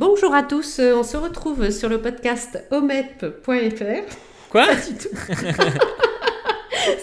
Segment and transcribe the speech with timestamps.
[0.00, 4.14] Bonjour à tous, euh, on se retrouve sur le podcast omep.fr.
[4.48, 5.14] Quoi Pas du tout.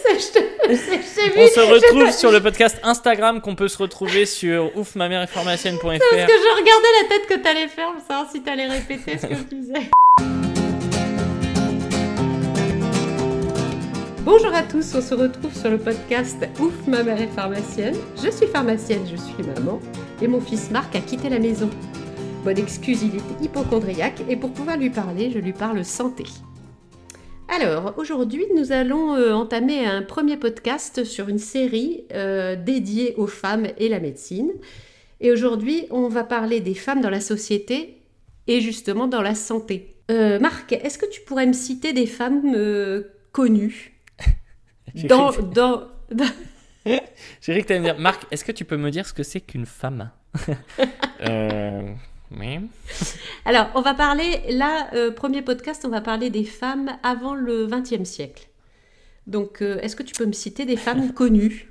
[0.02, 1.36] Ça, je te- je t'ai vu.
[1.38, 5.22] On se retrouve sur le podcast Instagram qu'on peut se retrouver sur ouf ma mère
[5.22, 5.86] est pharmacienne.fr.
[5.86, 9.26] Parce que je regardais la tête que t'allais faire pour savoir si t'allais répéter ce
[9.26, 9.90] que je disais.
[14.24, 17.94] Bonjour à tous, on se retrouve sur le podcast Ouf, ma mère est pharmacienne.
[18.22, 19.78] Je suis pharmacienne, je suis maman,
[20.20, 21.70] et mon fils Marc a quitté la maison.
[22.48, 26.24] Bonne excuse, il est hypochondriaque, et pour pouvoir lui parler, je lui parle santé.
[27.46, 33.26] Alors, aujourd'hui, nous allons euh, entamer un premier podcast sur une série euh, dédiée aux
[33.26, 34.50] femmes et la médecine.
[35.20, 37.98] Et aujourd'hui, on va parler des femmes dans la société
[38.46, 39.96] et justement dans la santé.
[40.10, 44.00] Euh, Marc, est-ce que tu pourrais me citer des femmes euh, connues?
[44.94, 46.24] J'ai dans, dans, dans-
[47.42, 49.22] J'ai cru que t'allais me dire Marc, est-ce que tu peux me dire ce que
[49.22, 50.10] c'est qu'une femme?
[51.20, 51.82] Euh.
[52.30, 52.58] Oui.
[53.44, 57.66] Alors, on va parler, là, euh, premier podcast, on va parler des femmes avant le
[57.66, 58.48] XXe siècle.
[59.26, 61.70] Donc, euh, est-ce que tu peux me citer des femmes connues?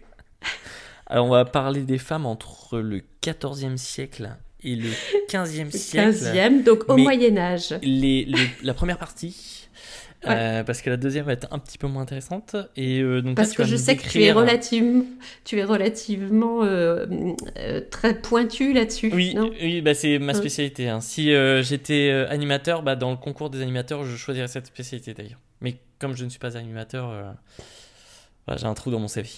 [1.07, 4.29] Alors on va parler des femmes entre le 14e siècle
[4.61, 4.89] et le
[5.29, 6.11] 15e siècle.
[6.11, 7.73] 15e, donc au Moyen Âge.
[7.81, 9.66] Les, les- la première partie.
[10.25, 13.35] Euh, parce que la deuxième va être un petit peu moins intéressante et euh, donc
[13.35, 15.03] Parce là, que je sais que tu es, relative,
[15.45, 17.05] tu es relativement euh,
[17.91, 19.11] très pointu là-dessus.
[19.13, 20.39] Oui, oui bah c'est ma Ouais.
[20.39, 20.89] spécialité.
[20.89, 21.01] hein.
[21.01, 25.39] Si j'étais animateur, bah, dans le concours des animateurs, je choisirais cette spécialité d'ailleurs.
[25.61, 27.31] Mais comme je ne suis pas animateur, euh,
[28.45, 29.29] voilà, j'ai un trou dans mon CV.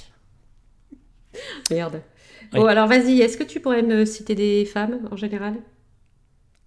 [1.71, 2.01] Merde.
[2.53, 2.59] Oui.
[2.59, 5.55] Bon, alors vas-y, est-ce que tu pourrais me citer des femmes en général?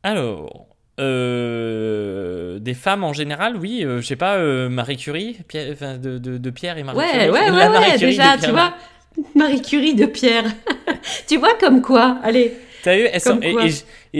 [0.02, 0.71] Alors,
[1.02, 5.98] euh, des femmes en général, oui, euh, je sais pas, euh, Marie Curie, Pierre, enfin,
[5.98, 7.30] de, de, de Pierre et Marie Ouais, Curie.
[7.30, 8.74] ouais, ouais, Marie ouais, Curie déjà, tu vois.
[9.34, 10.44] Marie Curie de Pierre.
[11.28, 13.66] tu vois comme quoi Allez, T'as sont- Comme et, quoi.
[13.66, 13.70] et,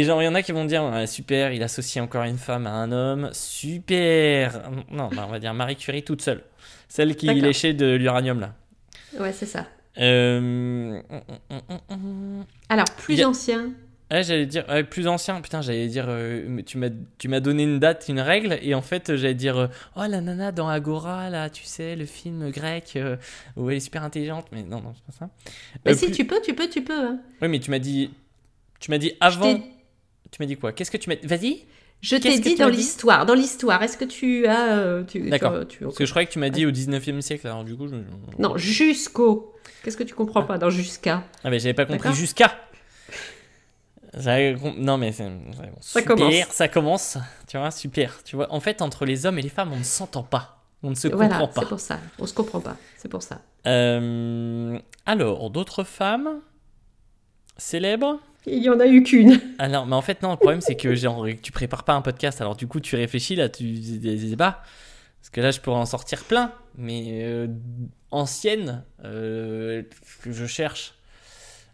[0.01, 2.67] et genre, il y en a qui vont dire, super, il associe encore une femme
[2.67, 4.63] à un homme, super.
[4.91, 6.43] Non, bah, on va dire Marie Curie toute seule.
[6.89, 8.53] Celle qui léchait de l'uranium là.
[9.19, 9.67] ouais, c'est ça.
[9.99, 11.01] Euh...
[12.69, 13.71] Alors, plus Il y a- ancien.
[14.13, 15.41] Ouais, j'allais dire ouais, plus ancien.
[15.41, 18.83] Putain, j'allais dire euh, tu m'as tu m'as donné une date, une règle et en
[18.83, 22.93] fait, j'allais dire euh, oh la nana dans Agora là, tu sais, le film grec
[22.97, 23.17] euh,
[23.57, 25.31] où elle est super intelligente mais non non, c'est pas ça.
[25.87, 26.93] Mais Euh, si, plus- tu peux, tu peux, tu peux.
[27.07, 27.19] hein.
[27.41, 28.11] Oui, mais tu m'as dit
[28.81, 29.55] tu m'as dit avant.
[30.31, 30.73] Tu m'as dit quoi?
[30.73, 31.63] Qu'est-ce que tu m'as Vas-y.
[32.01, 32.79] Je t'ai dit dans dit?
[32.79, 33.25] l'histoire.
[33.27, 34.77] Dans l'histoire, est-ce que tu as.
[34.77, 35.67] euh, tu- D'accord.
[35.69, 37.87] tu- Parce que je croyais que tu m'as dit au 19e siècle alors du coup
[37.87, 37.95] je...
[38.39, 39.55] Non, jusqu'au.
[39.85, 41.23] Qu'est-ce que tu comprends pas dans jusqu'à?
[41.45, 42.53] Ah mais j'avais pas compris jusqu'à.
[44.15, 45.41] Non mais c'est bon,
[45.81, 46.35] Ça super, commence.
[46.51, 47.19] ça commence,
[47.49, 48.23] tu vois, super.
[48.25, 50.91] Tu vois, en fait entre les hommes et les femmes, on ne s'entend pas, on
[50.91, 51.61] ne se Voilà, comprend pas.
[51.63, 51.99] c'est pour ça.
[52.19, 52.77] On se comprend pas.
[52.99, 53.41] C'est pour ça.
[53.67, 56.41] Euh, alors, d'autres femmes
[57.57, 58.19] célèbres?
[58.45, 59.41] Il y en a eu qu'une.
[59.59, 62.03] Ah non, mais en fait, non, le problème, c'est que genre, tu prépares pas un
[62.03, 64.63] podcast, alors du coup, tu réfléchis, là, tu débats.
[65.21, 67.47] Parce que là, je pourrais en sortir plein, mais euh,
[68.11, 69.85] anciennes, euh,
[70.23, 70.95] que je cherche.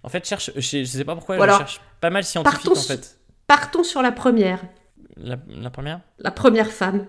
[0.03, 2.73] En fait, je cherche, je sais, pas pourquoi, Ou je cherche pas mal scientifique, partons
[2.73, 3.19] en sur- fait.
[3.47, 4.61] Partons sur la première.
[5.17, 6.01] La, la première?
[6.19, 7.07] La première femme.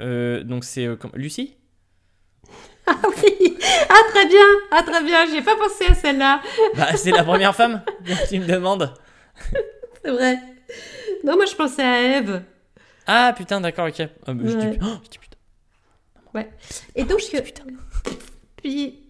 [0.00, 1.56] Euh, Donc, c'est euh, Lucie?
[2.86, 3.56] Ah oui
[3.88, 6.42] Ah très bien Ah très bien J'ai pas pensé à celle-là.
[6.76, 7.82] Bah, c'est la première femme
[8.28, 8.92] Tu me demandes
[10.04, 10.38] C'est vrai.
[11.24, 12.42] Non, moi je pensais à Eve.
[13.06, 14.00] Ah, putain, d'accord, ok.
[14.26, 14.78] Ah, bah, je dis- Ouais.
[14.82, 15.38] oh, je dis putain.
[16.94, 17.62] Et donc, Je putain.
[18.56, 19.08] puis,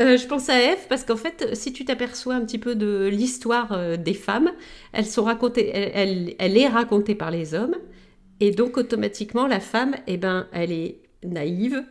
[0.00, 3.06] euh, je pense à Eve parce qu'en fait, si tu t'aperçois un petit peu de
[3.08, 4.50] l'histoire euh, des femmes,
[4.92, 7.76] elles sont racontées, elle, elle- elle est racontée par les hommes,
[8.40, 11.84] et donc automatiquement, la femme, eh ben, elle est naïve,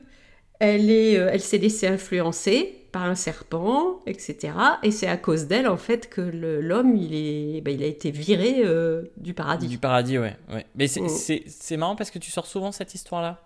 [0.59, 4.53] elle est, euh, elle s'est laissée influencer par un serpent, etc.
[4.81, 8.09] Et c'est à cause d'elle en fait que l'homme, il est, ben, il a été
[8.09, 9.67] viré euh, du paradis.
[9.67, 10.35] Du paradis, ouais.
[10.51, 10.65] ouais.
[10.75, 13.39] Mais c'est c'est- c'est marrant parce que tu sors souvent cette histoire-là.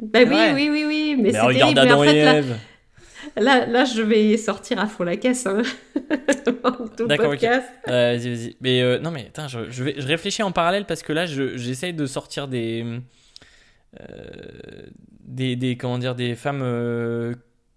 [0.00, 1.94] Ben oui, oui, oui, oui, mais, Mais c'est regarde terrible.
[1.94, 2.56] Mais en fait, là.
[3.36, 5.46] Là, là, je vais sortir à fond la caisse.
[5.46, 5.62] Hein.
[7.08, 7.38] D'accord, ok.
[7.88, 8.56] Euh, vas-y, vas-y.
[8.60, 11.26] Mais euh, non, mais attends, je, je, vais, je réfléchis en parallèle parce que là,
[11.26, 12.84] je- j'essaye de sortir des,
[14.00, 14.86] euh,
[15.24, 16.62] des, des, comment dire, des femmes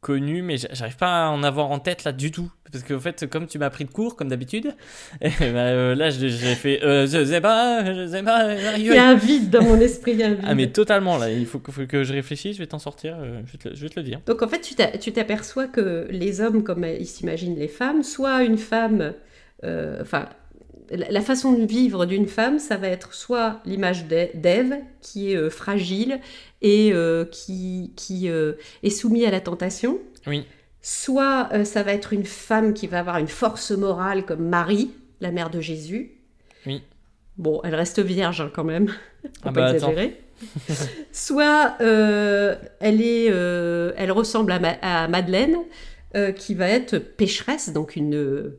[0.09, 2.51] euh, connues, mais j'a- j'arrive pas à en avoir en tête là du tout.
[2.71, 4.73] Parce qu'en fait, comme tu m'as pris de court, comme d'habitude,
[5.21, 8.97] ben, euh, là, je- j'ai fait, euh, je sais pas, je sais pas, Il y
[8.97, 10.11] a un vide dans mon esprit.
[10.13, 10.45] il y a un vide.
[10.45, 13.15] Ah, mais totalement, là, il faut que, faut que je réfléchisse, je vais t'en sortir,
[13.19, 14.19] euh, je, vais te, le- je vais te le dire.
[14.25, 18.03] Donc en fait, tu t'a- tu t'aperçois que les hommes, comme ils s'imaginent les femmes,
[18.03, 19.13] soit une femme,
[19.63, 20.27] euh, enfin,
[20.91, 25.35] la façon de vivre d'une femme, ça va être soit l'image d'È- d'Ève, qui est
[25.35, 26.19] euh, fragile
[26.61, 28.53] et euh, qui, qui euh,
[28.83, 30.45] est soumise à la tentation, Oui.
[30.81, 34.91] soit ça va être une femme qui va avoir une force morale comme Marie,
[35.21, 36.11] la mère de Jésus.
[36.65, 36.81] Oui.
[37.37, 38.93] Bon, elle reste vierge hein, quand même, faut
[39.43, 40.19] Ah pas bah, exagérer.
[41.11, 45.57] Soit euh, elle, est, euh, elle ressemble à, Ma- à Madeleine,
[46.15, 48.51] euh, qui va être pécheresse, donc une...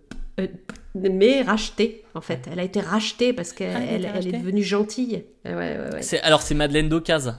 [1.04, 2.48] euh, mais rachetée, en fait.
[2.50, 5.24] Elle a été rachetée parce qu'elle Ah, elle est devenue gentille.
[5.44, 6.02] Ouais, ouais, ouais.
[6.02, 7.36] C'est- Alors, c'est Madeleine d'Ocase.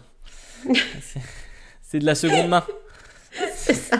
[1.01, 1.19] C'est-
[1.81, 2.63] c'est de la seconde main.
[3.56, 3.97] C'est ça.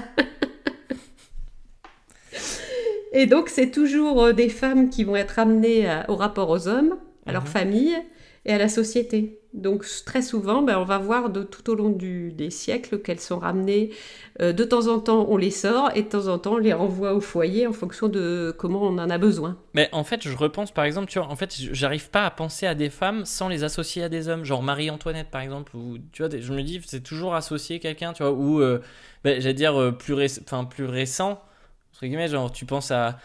[3.12, 6.68] Et donc, c'est toujours euh, des femmes qui vont être amenées à- au rapport aux
[6.68, 6.96] hommes,
[7.26, 7.48] à leur Mhm.
[7.48, 7.96] famille
[8.46, 9.40] et à la société.
[9.54, 13.20] Donc, très souvent, ben, on va voir de, tout au long du- des siècles qu'elles
[13.20, 13.90] sont ramenées.
[14.42, 16.74] Euh, de temps en temps, on les sort et de temps en temps, on les
[16.74, 19.58] renvoie au foyer en fonction de comment on en a besoin.
[19.74, 22.68] Mais en fait, je repense par exemple, tu vois, en fait, j'arrive pas à penser
[22.68, 26.24] à des femmes sans les associer à des hommes, genre Marie-Antoinette par exemple, ou tu
[26.24, 28.80] vois, je me dis, c'est toujours associer quelqu'un, tu vois, ou, euh,
[29.24, 31.42] ben, j'allais dire, euh, plus, plus récent,
[31.94, 33.18] entre guillemets, genre, tu penses à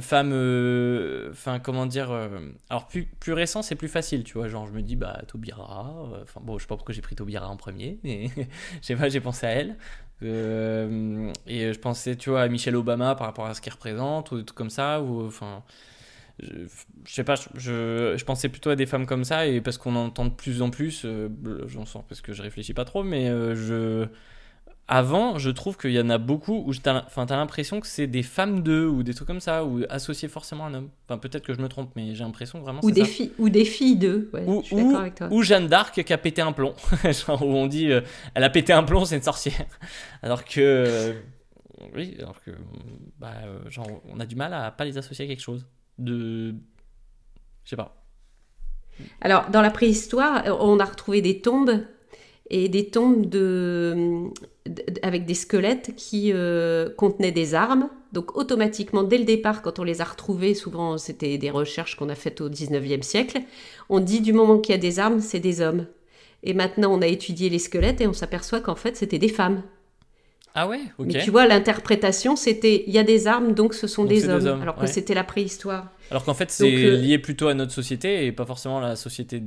[0.00, 2.28] femme, euh, enfin, comment dire, euh,
[2.68, 5.94] alors plus, plus récent, c'est plus facile, tu vois, genre, je me dis, bah, Taubira,
[6.12, 8.96] euh, enfin, bon, je sais pas pourquoi j'ai pris Taubira en premier, mais je sais
[8.96, 9.76] pas, j'ai pensé à elle.
[10.22, 14.32] Euh, et je pensais, tu vois, à Michelle Obama par rapport à ce qu'elle représente,
[14.32, 15.62] ou des trucs comme ça, ou enfin.
[16.42, 16.66] Je,
[17.12, 20.06] sais pas, je, je, pensais plutôt à des femmes comme ça, et parce qu'on en
[20.06, 21.28] entend de plus en plus, euh,
[21.66, 24.08] j'en sens parce que je réfléchis pas trop, mais euh, je.
[24.92, 27.04] Avant, je trouve qu'il y en a beaucoup où t'as
[27.36, 30.68] l'impression que c'est des femmes d'eux, ou des trucs comme ça, ou associés forcément à
[30.68, 30.88] un homme.
[31.06, 33.06] Enfin, peut-être que je me trompe, mais j'ai l'impression vraiment Ou c'est des, ça.
[33.06, 34.30] filles, ou des filles d'eux.
[34.34, 35.28] Ouais, Ou, je suis ou- d'accord avec toi.
[35.30, 36.74] ou Jeanne d'Arc qui a pété un plomb.
[37.04, 38.00] Genre où on dit euh,
[38.34, 39.64] elle a pété un plomb, c'est une sorcière.
[40.22, 40.60] Alors que.
[40.60, 41.12] euh,
[41.94, 42.50] oui, alors que.
[43.18, 45.66] Bah, euh, genre, on a du mal à pas les associer à quelque chose.
[45.98, 46.50] De.
[47.64, 48.04] Je sais pas.
[49.20, 51.80] Alors, dans la préhistoire, on a retrouvé des tombes
[52.50, 54.28] et des tombes de,
[55.02, 57.88] avec des squelettes qui euh, contenaient des armes.
[58.12, 62.08] Donc, automatiquement, dès le départ, quand on les a retrouvés, souvent c'était des recherches qu'on
[62.08, 63.40] a faites au 19e siècle,
[63.88, 65.86] on dit du moment qu'il y a des armes, c'est des hommes.
[66.42, 69.62] Et maintenant, on a étudié les squelettes et on s'aperçoit qu'en fait, c'était des femmes.
[70.54, 71.06] Ah ouais Ok.
[71.12, 74.28] Mais tu vois, l'interprétation, c'était il y a des armes, donc ce sont Donc des
[74.28, 74.86] hommes, alors que ouais.
[74.86, 75.88] c'était la préhistoire.
[76.10, 78.96] Alors qu'en fait, c'est euh, lié plutôt à notre société et pas forcément à la
[78.96, 79.42] société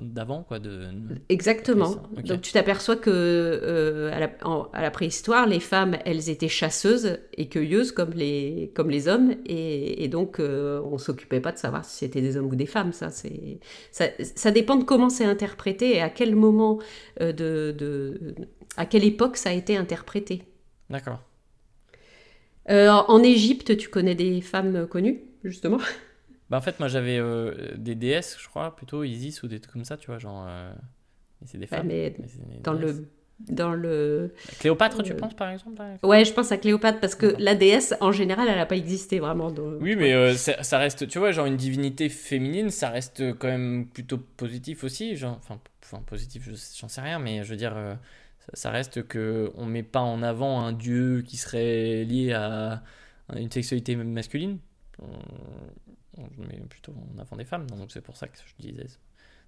[0.00, 0.58] d'avant, quoi.
[0.58, 0.88] De...
[1.28, 1.94] Exactement.
[2.24, 6.48] Donc tu t'aperçois que euh, à, la, en- à la préhistoire, les femmes, elles étaient
[6.48, 11.52] chasseuses et cueilleuses comme les, comme les hommes, et, et donc euh, on s'occupait pas
[11.52, 12.92] de savoir si c'était des hommes ou des femmes.
[12.92, 16.78] Ça, ça, ça dépend de comment c'est interprété et à quel moment,
[17.20, 18.34] euh, de, de-
[18.76, 20.42] à quelle époque ça a été interprété.
[20.90, 21.20] D'accord.
[22.70, 25.78] Euh, en Égypte, tu connais des femmes connues, justement
[26.50, 29.72] Bah, en fait, moi j'avais euh, des déesses, je crois, plutôt Isis ou des trucs
[29.72, 30.18] comme ça, tu vois.
[30.18, 30.44] Genre.
[30.46, 30.72] euh,
[31.46, 31.86] c'est des Ouais, femmes.
[31.86, 32.96] mais mais dans déesses.
[32.98, 33.08] le,
[33.54, 37.54] dans le, Cléopâtre, tu penses par exemple ouais, je pense à Cléopâtre parce que la
[37.56, 39.50] déesse, en général, elle n'a pas existé vraiment.
[39.50, 43.48] dans- Oui, mais ça, ça reste, tu vois, genre une divinité féminine, ça reste quand
[43.48, 45.16] même plutôt positif aussi.
[45.16, 47.74] Genre, enfin, enfin, positif, je- j'en sais rien, mais je veux dire,
[48.54, 52.82] ça, reste que on met pas en avant un dieu qui serait lié à,
[53.34, 54.58] une sexualité masculine.
[55.00, 55.06] On,
[56.18, 58.86] on met plutôt en avant des femmes, donc c'est pour ça que je disais.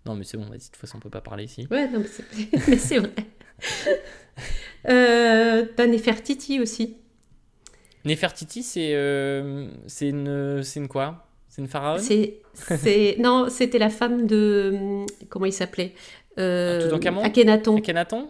[0.07, 1.67] Non, mais c'est bon, vas-y, de toute façon, on peut pas parler ici.
[1.71, 3.11] Ouais, non, mais c'est, vrai.
[4.89, 6.99] euh, T'as Nefertiti aussi.
[8.05, 11.27] Nefertiti, c'est euh, c'est une, c'est une quoi?
[11.55, 15.93] C'est une pharaon C'est, c'est, non, c'était la femme de comment il s'appelait
[16.37, 16.91] euh,
[17.23, 17.77] Akhenaton.
[17.77, 18.29] Akhenaton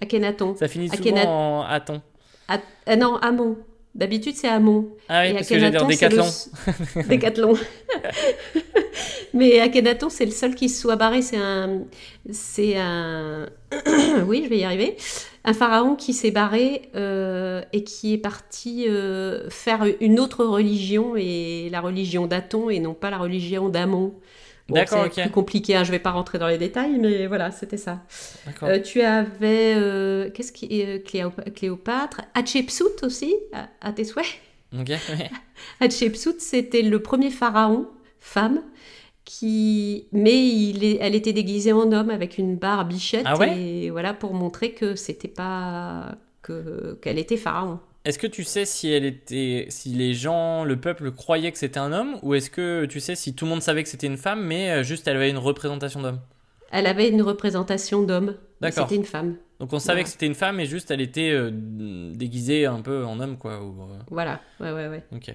[0.00, 0.56] Akhenaton.
[0.56, 2.00] Ça finit souvent en Aton.
[2.48, 3.58] A- ah non, Amon.
[3.94, 4.88] D'habitude, c'est Amon.
[5.06, 6.24] Ah oui, Et parce que Akhenaton, c'est Décathlon.
[6.96, 7.54] le- Décathlon.
[9.34, 11.20] Mais Akhenaton, c'est le seul qui se soit barré.
[11.20, 11.82] C'est un,
[12.30, 13.48] c'est un,
[14.26, 14.96] oui, je vais y arriver.
[15.44, 21.16] Un pharaon qui s'est barré euh, et qui est parti euh, faire une autre religion
[21.16, 24.14] et la religion d'Aton et non pas la religion d'Amon.
[24.68, 25.74] Bon, D'accord, c'est plus compliqué.
[25.74, 28.02] hein, je vais pas rentrer dans les détails, mais voilà, c'était ça.
[28.62, 34.26] Euh, tu avais qu'est-ce qui est Cléop- Cléopâtre, Hatshepsut aussi à, à tes souhaits?
[34.72, 35.30] Ouais.
[35.80, 37.88] Hatshepsut, c'était le premier pharaon,
[38.20, 38.62] femme,
[39.24, 43.56] qui, mais il est, elle était déguisée en homme avec une barbichette Ah ouais?
[43.58, 47.78] et voilà pour montrer que c'était pas que qu'elle était pharaon.
[48.04, 51.78] Est-ce que tu sais si elle était, si les gens, le peuple croyait que c'était
[51.78, 54.16] un homme, ou est-ce que tu sais si tout le monde savait que c'était une
[54.16, 56.18] femme, mais euh, juste elle avait une représentation d'homme?
[56.72, 58.34] Elle avait une représentation d'homme.
[58.60, 58.88] D'accord.
[58.88, 59.36] C'était une femme.
[59.60, 60.04] Donc on savait Voilà.
[60.04, 63.62] que c'était une femme, et juste elle était euh, déguisée un peu en homme, quoi.
[63.62, 64.40] Ou, euh, Voilà.
[64.58, 65.04] Ouais, ouais, ouais.
[65.14, 65.32] Ok.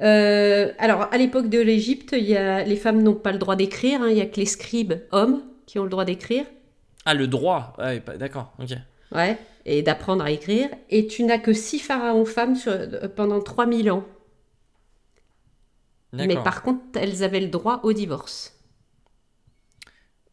[0.00, 4.02] Euh, alors, à l'époque de l'Égypte, les femmes n'ont pas le droit d'écrire.
[4.02, 6.44] hein, Il y a que les scribes hommes qui ont le droit d'écrire.
[7.04, 7.74] Ah, le droit.
[7.78, 8.52] Ouais, pas- d'accord.
[8.58, 8.70] Ok.
[9.12, 10.68] Ouais, et d'apprendre à écrire.
[10.90, 14.04] Et tu n'as que six pharaons femmes sur- euh, pendant 3000 ans.
[16.26, 18.54] Mais par contre, elles avaient le droit au divorce.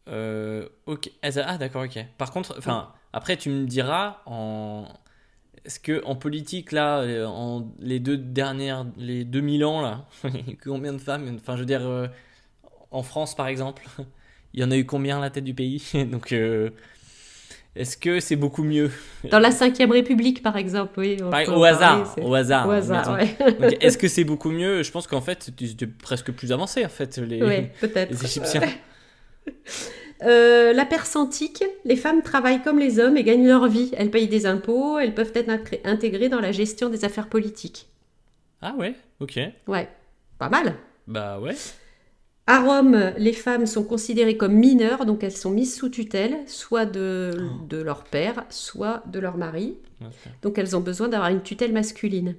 [0.08, 1.10] Euh, ok.
[1.24, 1.98] Ah, d'accord, ok.
[2.18, 4.86] Par contre, enfin, après, tu me diras en.
[5.66, 10.06] Est-ce que en politique là, euh, en les deux dernières, les 2000 ans là,
[10.64, 12.08] combien de femmes Enfin, je veux dire, euh,
[12.92, 13.84] en France par exemple,
[14.54, 15.84] il y en a eu combien à la tête du pays?
[16.12, 16.70] Donc, euh,
[17.76, 18.92] est-ce que c'est beaucoup mieux?
[19.32, 21.18] Dans la Ve République, par exemple, oui.
[21.18, 22.68] peut Au hasard, au hasard.
[22.68, 23.36] Au hasard, ouais.
[23.82, 24.84] Est-ce que c'est beaucoup mieux?
[24.84, 28.62] Je pense qu'en fait, c'était presque plus avancé en fait les, Ouais, les Égyptiens.
[30.24, 33.92] Euh, la Perse antique, les femmes travaillent comme les hommes et gagnent leur vie.
[33.98, 35.52] Elles payent des impôts, elles peuvent être
[35.84, 37.88] intégrées dans la gestion des affaires politiques.
[38.62, 39.40] Ah ouais, ok.
[39.68, 39.90] Ouais,
[40.40, 40.76] pas mal.
[41.08, 41.56] Bah ouais.
[42.48, 46.86] À Rome, les femmes sont considérées comme mineures, donc elles sont mises sous tutelle, soit
[46.86, 47.66] de, Oh.
[47.68, 49.78] de leur père, soit de leur mari.
[50.44, 52.36] Donc elles ont besoin d'avoir une tutelle masculine.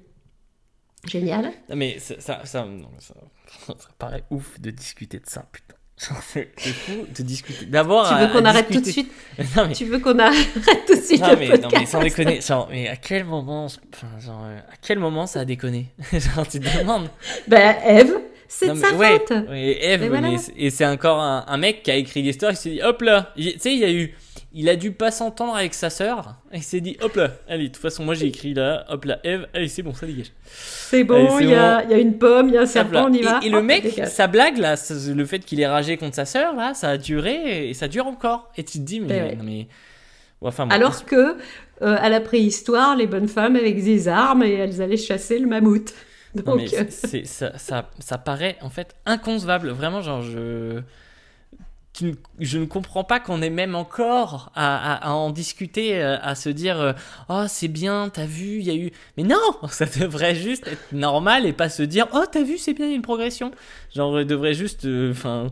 [1.05, 1.51] Génial.
[1.69, 3.13] Non, mais ça, ça, ça, non, ça,
[3.67, 5.75] ça paraît ouf de discuter de ça, putain.
[5.99, 7.65] C'est fou de discuter.
[7.65, 10.19] D'abord, Tu veux qu'on à arrête tout de discuter- suite Non, mais, Tu veux qu'on
[10.19, 10.47] arrête
[10.85, 12.41] tout de suite non, le mais, non, mais podcast sans déconner.
[12.41, 15.87] Genre, mais à quel moment, enfin, genre, euh, à quel moment ça a déconné?
[16.13, 17.09] Genre, tu te demandes.
[17.47, 18.13] Ben, Eve,
[18.47, 19.31] c'est de mais sa ouais, faute.
[19.49, 20.29] ouais, Eve, Mais voilà.
[20.29, 22.51] mais et c'est encore un, un mec qui a écrit l'histoire.
[22.51, 23.33] Il s'est dit, hop là.
[23.35, 24.13] Tu sais, il y a eu.
[24.53, 26.35] Il a dû pas s'entendre avec sa sœur.
[26.51, 27.31] Et il s'est dit, hop là.
[27.47, 29.47] Allez, de toute façon, moi j'ai écrit là, hop là, Eve.
[29.53, 30.31] Allez, c'est bon, ça dégage.
[30.45, 33.07] C'est bon, il y, a, il y a une pomme, il y a un serpent,
[33.09, 33.39] on y va.
[33.43, 34.09] Et, et le mec, dégage.
[34.09, 34.75] sa blague là,
[35.13, 38.07] le fait qu'il ait ragé contre sa sœur là, ça a duré et ça dure
[38.07, 38.51] encore.
[38.57, 39.21] Et tu te dis, mais.
[39.21, 39.35] Ouais.
[39.35, 39.67] non, mais...
[40.41, 40.73] Enfin, bon.
[40.73, 41.35] Alors que, euh,
[41.81, 45.93] à la préhistoire, les bonnes femmes avec des armes et elles allaient chasser le mammouth.
[46.35, 46.85] Non, Donc, mais euh,
[47.25, 49.69] ça, ça, ça paraît en fait inconcevable.
[49.69, 50.81] Vraiment, genre, je.
[52.39, 56.35] Je ne comprends pas qu'on ait même encore à, à- à en discuter, euh, à
[56.35, 56.93] se dire euh,
[57.29, 58.91] Oh, c'est bien, t'as vu, il y a eu.
[59.17, 59.37] Mais non
[59.69, 62.89] Ça devrait juste être normal et pas se dire Oh, t'as vu, c'est bien, il
[62.89, 63.51] y a une progression.
[63.95, 64.85] Genre, devrait juste.
[64.85, 65.47] euh, Enfin.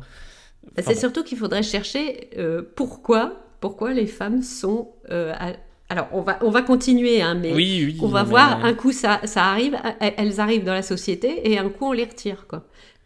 [0.84, 4.90] C'est surtout qu'il faudrait chercher euh, pourquoi, pourquoi les femmes sont.
[5.12, 5.54] euh, à-
[5.90, 7.98] Alors, on va, on va continuer, hein, mais oui, oui.
[8.02, 8.66] on va mais- voir.
[8.66, 11.92] Un coup, ça, ça arrive, elles elles arrivent dans la société, et un coup, on
[11.92, 12.48] les retire.
[12.48, 12.64] Quoi.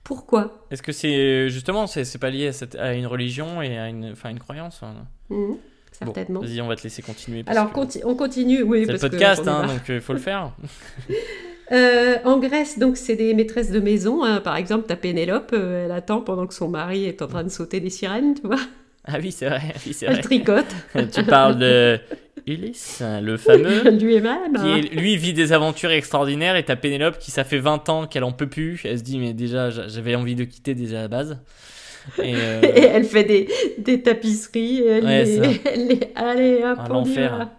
[0.09, 0.65] Pourquoi?
[0.71, 4.09] Est-ce que c'est justement, c'est pas lié à, cette- à une religion et à une,
[4.13, 4.95] enfin, une croyance hein?
[5.29, 5.59] Bon,
[5.91, 6.39] Certainement.
[6.39, 7.43] Vas-y, on va te laisser continuer.
[7.43, 8.63] parce Alors, que conti- on continue.
[8.63, 10.51] Oui, c'est le podcast, hein, donc il faut le faire.
[11.71, 14.23] Euh, en Grèce, donc, c'est des maîtresses de maison.
[14.23, 14.41] hein.
[14.41, 17.49] Par exemple, t'as Pénélope, euh, elle attend pendant que son mari est en train de
[17.49, 18.57] sauter des sirènes, tu vois.
[19.11, 19.61] Ah oui, c'est vrai.
[19.85, 20.21] Oui, c'est Elle vrai.
[20.21, 20.65] tricote,
[21.13, 21.99] tu parles de
[22.45, 24.57] Ulysse, le fameux, lui-même.
[24.91, 28.31] lui vit des aventures extraordinaires et t'as Pénélope qui ça fait 20 ans qu'elle en
[28.31, 28.81] peut plus.
[28.85, 31.39] Elle se dit mais déjà j'a- j'avais envie de quitter déjà à la base.
[32.17, 33.47] Et, euh, Et elle fait des,
[33.77, 34.79] des tapisseries.
[34.81, 37.49] et Elle Ouais, les, elle les- allez, hop, Ah, l'enfer.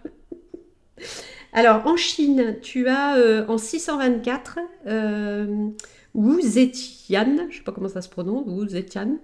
[1.53, 5.67] Alors, en Chine, tu as euh, en 624 euh,
[6.13, 9.17] Wu Zetian, je sais pas comment ça se prononce, Wu Zetian.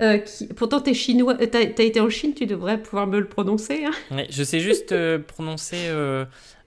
[0.00, 3.18] Euh, qui, pourtant, tu es chinois, tu as, été en Chine, tu devrais pouvoir me
[3.18, 3.84] le prononcer.
[3.84, 3.92] hein.
[4.16, 6.24] ouais, je sais juste euh, prononcer euh,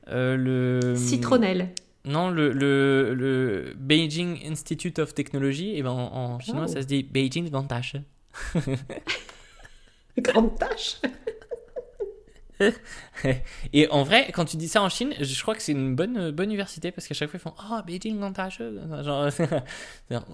[0.09, 1.69] euh, le Citronnelle.
[2.05, 6.71] Non, le, le, le Beijing Institute of Technology, et ben en, en chinois Oh.
[6.71, 7.95] ça se dit Beijing Vantage.
[10.17, 10.97] Grande tâche.
[13.73, 16.31] Et en vrai, quand tu dis ça en Chine, je crois que c'est une bonne,
[16.31, 18.57] bonne université parce qu'à chaque fois ils font Ah, Beijing Vantage.
[19.03, 19.29] Genre,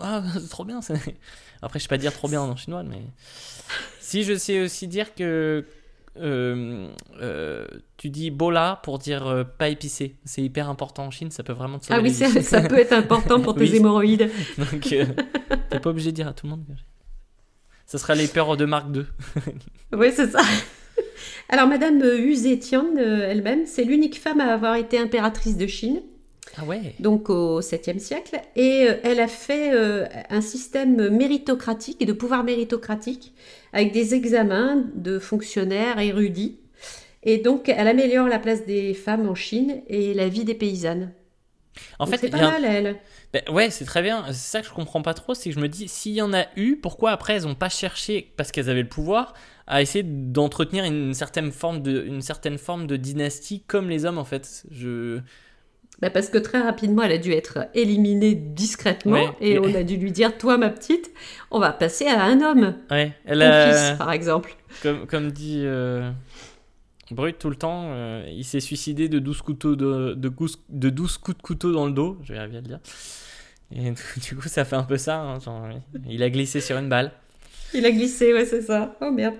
[0.01, 0.81] ah, c'est trop bien.
[0.81, 0.93] ça.
[1.61, 3.01] Après, je sais pas dire trop bien en chinois, mais.
[3.99, 5.65] Si je sais aussi dire que.
[6.17, 6.89] euh,
[7.21, 7.65] euh,
[7.97, 10.15] tu dis bola pour dire euh, pas épicé.
[10.25, 12.79] C'est hyper important en Chine, ça peut vraiment te sauver Ah oui, ça, ça peut
[12.79, 13.75] être important pour tes Oui.
[13.77, 14.29] hémorroïdes.
[14.57, 15.05] Donc, euh,
[15.69, 16.65] t'es pas obligé de dire à tout le monde.
[17.85, 19.03] Ça sera les peurs de Marc II.
[19.93, 20.41] Oui, c'est ça.
[21.49, 26.01] Alors, Madame Wu Zetian euh, elle-même, c'est l'unique femme à avoir été impératrice de Chine.
[26.57, 32.01] Ah ouais donc au 7e siècle, et euh, elle a fait euh, un système méritocratique
[32.01, 33.33] et de pouvoir méritocratique
[33.71, 36.59] avec des examens de fonctionnaires érudits.
[37.23, 41.11] Et donc, elle améliore la place des femmes en Chine et la vie des paysannes.
[41.99, 42.95] En Donc, fait, c'est pas a mal, elle.
[43.31, 44.25] Ben ouais, c'est très bien.
[44.27, 46.33] C'est ça que je comprends pas trop, c'est que je me dis, s'il y en
[46.33, 49.33] a eu, pourquoi après elles ont pas cherché, parce qu'elles avaient le pouvoir,
[49.69, 54.17] à essayer d'entretenir une certaine forme de, une certaine forme de dynastie comme les hommes
[54.17, 54.65] en fait.
[54.71, 55.19] Je...
[56.01, 59.29] Bah, parce que très rapidement, elle a dû être éliminée discrètement, Ouais.
[59.41, 61.11] et on a dû lui dire, toi, ma petite,
[61.51, 64.55] on va passer à un homme, Ouais, elle a, fils, par exemple.
[64.81, 66.09] comme, comme dit euh,
[67.11, 70.31] Brut tout le temps, euh, il s'est suicidé de 12 couteaux de, de,
[70.69, 72.79] de 12 coups de couteau dans le dos, je vais arriver à le dire.
[73.75, 75.19] Et du coup, ça fait un peu ça.
[75.19, 75.67] hein, genre,
[76.09, 77.11] il a glissé sur une balle.
[77.73, 78.95] Il a glissé, ouais, c'est ça.
[79.01, 79.35] Oh merde.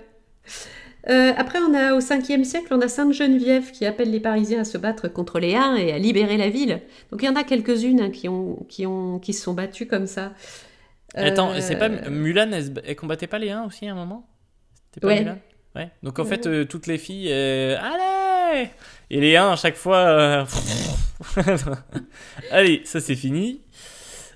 [1.08, 4.60] Euh, après, on a au 5e siècle, on a Sainte Geneviève qui appelle les Parisiens
[4.60, 6.82] à se battre contre les Huns et à libérer la ville.
[7.10, 9.86] Donc il y en a quelques-unes hein, qui, ont, qui, ont, qui se sont battues
[9.86, 10.32] comme ça.
[11.14, 14.28] Attends, Euh, c'est pas Mulan, elle, elle combattait pas les uns aussi à un moment?
[14.92, 15.20] C'était pas Ouais.
[15.20, 15.38] Mulan?
[15.74, 15.90] Ouais.
[16.02, 16.28] Donc en Ouais.
[16.28, 18.68] fait, euh, toutes les filles, euh, allez
[19.08, 19.96] Et les uns à chaque fois.
[19.98, 20.44] euh,
[22.50, 23.62] allez, ça c'est fini.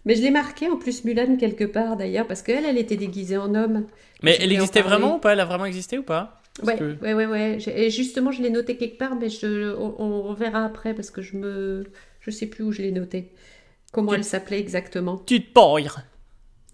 [0.05, 3.37] Mais je l'ai marqué en plus Mulan quelque part d'ailleurs, parce qu'elle, elle était déguisée
[3.39, 3.87] en homme.
[4.23, 5.33] Mais elle existait vraiment ou pas?
[5.33, 6.41] Elle a vraiment existé ou pas?
[6.63, 7.59] Ouais, que- ouais, ouais, ouais.
[7.75, 11.21] Et justement, je l'ai noté quelque part, mais je, on, on verra après parce que
[11.23, 11.85] je me,
[12.21, 13.33] je sais plus où je l'ai noté.
[13.93, 15.23] Comment Tu- elle s'appelait exactement.
[15.27, 15.53] Tu te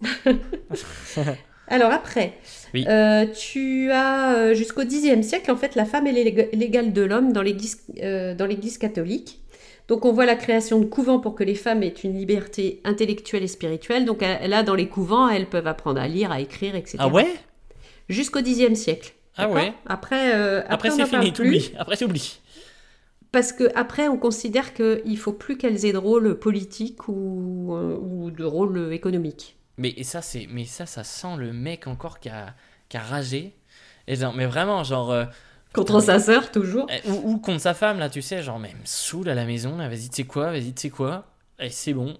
[1.67, 2.33] Alors après,
[2.73, 2.85] Oui.
[2.87, 7.01] euh, tu as euh, jusqu'au Xe siècle, en fait, la femme est l'ég- l'égale de
[7.01, 9.39] l'homme dans l'Église euh, dans l'Église catholique.
[9.91, 13.43] Donc on voit la création de couvents pour que les femmes aient une liberté intellectuelle
[13.43, 14.05] et spirituelle.
[14.05, 16.95] Donc là, dans les couvents, elles peuvent apprendre à lire, à écrire, etc.
[17.01, 17.27] Ah ouais?
[18.07, 19.11] Jusqu'au Xe siècle.
[19.35, 19.73] Ah ouais?
[19.85, 21.73] Après, euh, Après, on c'est fini, t'oublies.
[21.77, 22.25] Après c'est oublié.
[23.33, 27.97] Parce que après, on considère qu'il faut plus qu'elles aient de rôle politique ou, euh,
[27.97, 29.57] ou de rôle économique.
[29.77, 32.55] Mais et ça, c'est, mais ça, ça sent le mec encore qui a,
[32.87, 33.57] qui a ragé.
[34.07, 35.11] Et genre, mais vraiment, genre.
[35.11, 35.25] euh,
[35.73, 36.87] Contre sa sœur, toujours.
[36.89, 39.35] Eh, Ou, ou contre sa femme, là, tu sais, genre, mais elle me saoule à
[39.35, 41.25] la maison, là, vas-y, tu sais quoi, vas-y, tu sais quoi,
[41.59, 42.15] et c'est bon.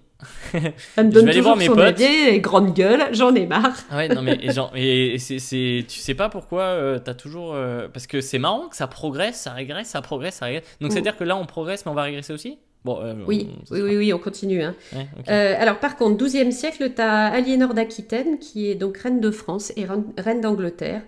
[0.96, 2.00] Elle me je donne vais aller voir mes son potes.
[2.00, 3.76] et grande gueule, j'en ai marre.
[3.92, 7.54] Ouais, non, mais et genre, et c'est, c'est, tu sais pas pourquoi euh, t'as toujours.
[7.54, 10.64] euh, parce que c'est marrant que ça progresse, ça régresse, ça progresse, ça régresse.
[10.80, 12.58] Donc, c'est-à-dire que là, on progresse, mais on va régresser aussi?
[12.84, 14.62] Bon, euh, Oui, on- oui, oui, oui, on continue.
[14.62, 14.74] hein.
[14.92, 15.06] Ouais.
[15.28, 19.30] Euh, alors par contre, 12e siècle, tu as Aliénor d'Aquitaine, qui est donc reine de
[19.30, 21.02] France et reine reine d'Angleterre.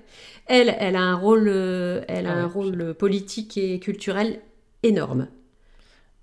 [0.47, 4.41] Elle, elle a un rôle, euh, elle a Ah un rôle politique et culturel
[4.83, 5.29] énorme.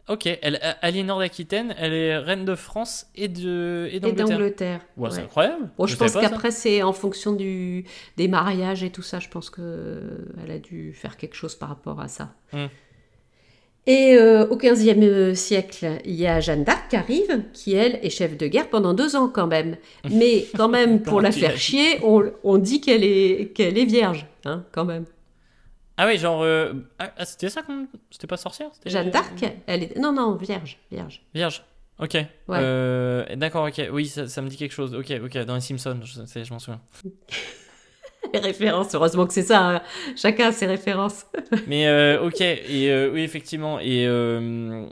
[0.07, 4.81] Ok, elle, euh, Aliénor d'Aquitaine, elle est reine de France et, de, et Et d'Angleterre.
[4.97, 5.69] Ouais, c'est incroyable.
[5.77, 7.85] Bon, je, pense qu'après, c'est en fonction du,
[8.17, 9.19] des mariages et tout ça.
[9.19, 12.33] Je pense qu'elle a dû faire quelque chose par rapport à ça.
[12.51, 12.65] Hmm.
[13.87, 18.11] Et euh, au XVe siècle, il y a Jeanne d'Arc qui arrive, qui elle est
[18.11, 19.75] chef de guerre pendant deux ans quand même.
[20.11, 24.27] Mais quand même, pour la faire chier, on, on dit qu'elle est, qu'elle est vierge,
[24.45, 25.05] hein, quand même.
[25.97, 26.41] Ah oui, genre.
[26.43, 27.87] euh, ah, c'était ça qu'on.
[28.11, 29.97] C'était pas sorcière Jeanne d'Arc, elle est...
[29.97, 31.23] Non, non, vierge, vierge.
[31.33, 31.63] Vierge.
[31.99, 32.17] Ok.
[32.49, 33.89] Euh, D'accord, ok.
[33.91, 34.95] Oui, ça, ça me dit quelque chose.
[34.95, 35.37] Ok, ok.
[35.45, 36.81] Dans les Simpsons, je m'en souviens.
[38.33, 39.59] Les références, heureusement que c'est ça.
[39.59, 39.81] hein.
[40.15, 41.25] Chacun a ses références.
[41.67, 42.41] Mais euh, ok.
[42.41, 43.79] Et euh, oui, effectivement.
[43.79, 44.85] Et, euh,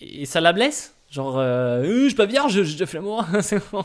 [0.00, 0.94] et ça la blesse?
[1.10, 1.40] Genre,
[1.82, 3.24] je suis pas vierge, j'ai déjà fait l'amour.
[3.42, 3.84] c'est bon.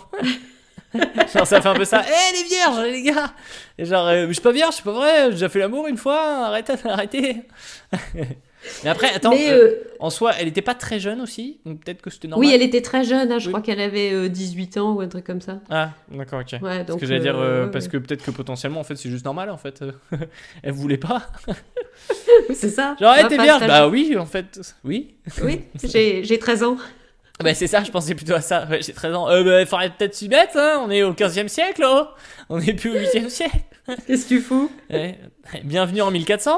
[1.33, 2.03] genre, ça fait un peu ça.
[2.07, 3.33] Eh, les vierges, les gars
[3.79, 6.45] Et genre, je suis pas vierge, c'est pas vrai, j'ai déjà fait l'amour une fois,
[6.45, 7.41] arrêtez, arrêtez.
[8.83, 11.83] Mais après, attends, Mais euh, euh, en soi, elle était pas très jeune aussi, donc
[11.83, 12.47] peut-être que c'était normal.
[12.47, 13.31] oui, elle était très jeune.
[13.31, 13.51] hein, je Oui.
[13.53, 15.59] crois qu'elle avait euh, 18 ans ou un truc comme ça.
[15.69, 16.61] Ah, d'accord, ok.
[16.61, 19.25] Ouais, Parce que j'allais dire, euh, parce que peut-être que potentiellement, en fait, c'est juste
[19.25, 19.83] normal, en fait.
[20.63, 21.29] Elle voulait pas.
[22.53, 22.95] C'est ça.
[22.99, 25.15] Genre, t'es pas vierge Bah oui, en fait, oui.
[25.43, 26.77] Oui, j'ai j'ai 13 ans.
[27.43, 28.65] Bah c'est ça, je pensais plutôt à ça.
[28.69, 29.29] Ouais, j'ai 13 ans.
[29.29, 30.81] Euh, bah, faudrait peut-être s'y mettre, hein.
[30.85, 32.05] On est au 15e siècle, oh.
[32.47, 33.57] On est plus au 8e siècle.
[34.07, 34.71] Qu'est-ce que tu fous?
[34.89, 35.19] Ouais.
[35.65, 36.57] Bienvenue en 1400.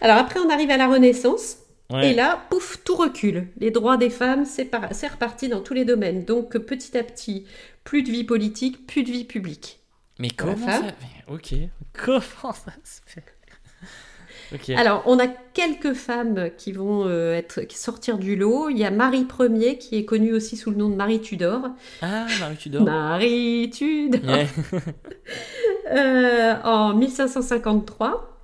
[0.00, 1.56] Alors après, on arrive à la Renaissance.
[1.90, 2.10] Ouais.
[2.12, 3.48] Et là, pouf, tout recule.
[3.58, 6.24] Les droits des femmes, c'est par- c'est reparti dans tous les domaines.
[6.24, 7.46] Donc petit à petit,
[7.84, 9.80] plus de vie politique, plus de vie publique.
[10.20, 11.54] Mais comment ça mais Ok.
[12.04, 12.20] Comment
[12.52, 13.24] ça se fait?
[14.52, 14.70] Ok.
[14.70, 18.68] Alors, on a quelques femmes qui vont euh, être, qui sortir du lot.
[18.68, 21.68] Il y a Marie Ier, qui est connue aussi sous le nom de Marie Tudor.
[22.02, 22.82] Ah, Marie Tudor.
[22.84, 24.20] Marie Tudor.
[25.92, 28.39] Euh, en 1553.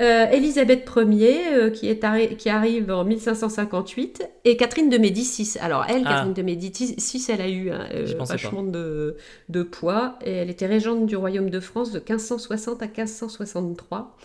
[0.00, 5.56] Euh, Élisabeth Ier, euh, qui, est arri- qui arrive en 1558, et Catherine de Médicis.
[5.60, 6.14] Alors elle, Ah.
[6.14, 9.16] Catherine de Médicis, elle a eu hein, euh, vachement de,
[9.48, 14.16] de poids, et elle était régente du royaume de France de 1560 à 1563.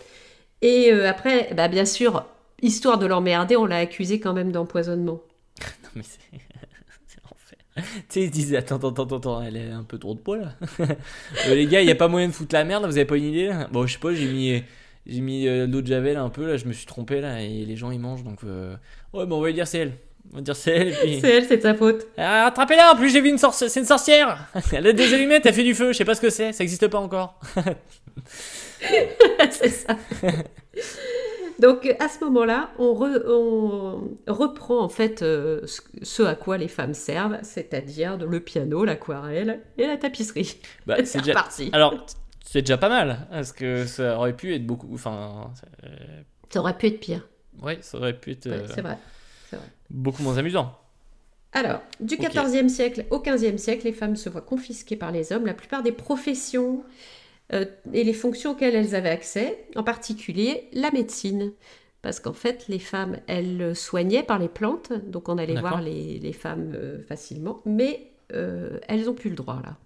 [0.62, 2.26] Et euh, après, bah, bien sûr,
[2.62, 5.20] histoire de l'emmerder, on l'a accusée quand même d'empoisonnement.
[5.84, 6.18] Non, mais c'est.
[7.76, 10.18] Tu sais, ils se disent Attends, attends, attends, attends, elle est un peu trop de
[10.18, 10.52] poids là.
[11.48, 13.24] Les gars, il y a pas moyen de foutre la merde, vous avez pas une
[13.24, 13.52] idée?
[13.72, 14.62] Bon, je sais pas, j'ai mis.
[15.10, 17.42] J'ai mis euh, de l'eau de javel un peu là, je me suis trompé là
[17.42, 18.38] et les gens ils mangent donc.
[18.44, 18.74] euh,
[19.12, 19.92] Ouais, mais on va lui dire c'est elle.
[20.32, 21.18] On va dire c'est elle puis.
[21.20, 22.06] C'est elle, c'est de sa faute.
[22.16, 23.68] Ah, attrapez-la En plus, j'ai vu une sorcière.
[23.68, 26.20] C'est une sorcière Elle a des allumettes, elle fait du feu, je sais pas ce
[26.20, 27.40] que c'est, ça existe pas encore.
[29.50, 29.96] c'est ça.
[31.58, 35.60] Donc à ce moment-là, on, re- on reprend en fait euh,
[36.02, 40.56] ce, à quoi les femmes servent, c'est-à-dire le piano, l'aquarelle et la tapisserie.
[40.86, 41.44] Bah, c'est déjà.
[41.72, 42.06] Alors,
[42.44, 44.88] c'est déjà pas mal, parce que ça aurait pu être beaucoup.
[44.94, 45.52] Enfin.
[45.84, 46.22] euh,
[46.52, 47.28] Ça aurait pu être pire.
[47.62, 48.96] Ouais, ça aurait pu être Ouais, euh, c'est vrai.
[49.90, 50.76] beaucoup moins amusant.
[51.52, 52.16] Alors, du.
[52.16, 55.82] XIVe siècle au XVe siècle, les femmes se voient confisquées par les hommes la plupart
[55.82, 56.84] des professions
[57.52, 61.52] euh, et les fonctions auxquelles elles avaient accès, en particulier la médecine.
[62.02, 66.18] Parce qu'en fait, les femmes, elles soignaient par les plantes, donc on allait voir les,
[66.18, 69.76] les femmes euh, facilement, mais elles ont plus le droit là.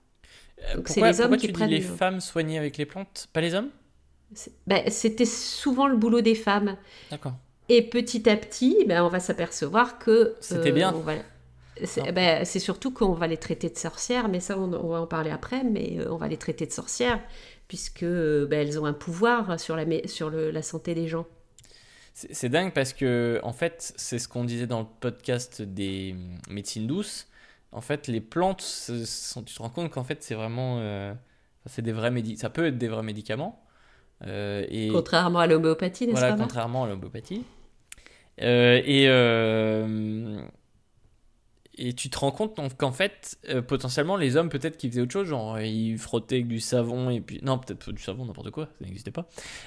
[0.75, 1.69] Donc pourquoi, les hommes qui tu prennent...
[1.69, 3.71] dis les femmes soignées avec les plantes, pas les hommes?
[4.67, 6.77] Ben, C'était souvent le boulot des femmes.
[7.11, 7.35] D'accord.
[7.69, 10.35] Et petit à petit, ben, on va s'apercevoir que...
[10.41, 10.95] C'était bien.
[12.13, 15.31] Ben, c'est surtout qu'on va les traiter de sorcières, mais ça on, va en parler
[15.31, 17.21] après, mais on va les traiter de sorcières
[17.67, 21.27] puisque elles ont un pouvoir sur la, sur le, la santé des gens.
[22.13, 26.15] C'est dingue parce que, en fait, c'est ce qu'on disait dans le podcast des
[26.49, 27.27] médecines douces.
[27.75, 30.79] En fait, les plantes, tu te rends compte qu'en fait, c'est vraiment.
[30.79, 31.13] Euh,
[31.67, 33.65] c'est des vrais ça peut être des vrais médicaments.
[34.25, 37.43] Euh, et, contrairement à l'homéopathie, n'est-ce voilà, contrairement à l'homéopathie.
[38.41, 39.09] Euh, et
[41.77, 45.27] et tu te rends compte qu'en fait, potentiellement, les hommes, peut-être qu'ils faisaient autre chose,
[45.27, 47.41] genre ils frottaient avec du savon et puis.
[47.43, 49.27] Non, peut-être du savon, n'importe quoi, ça n'existait pas.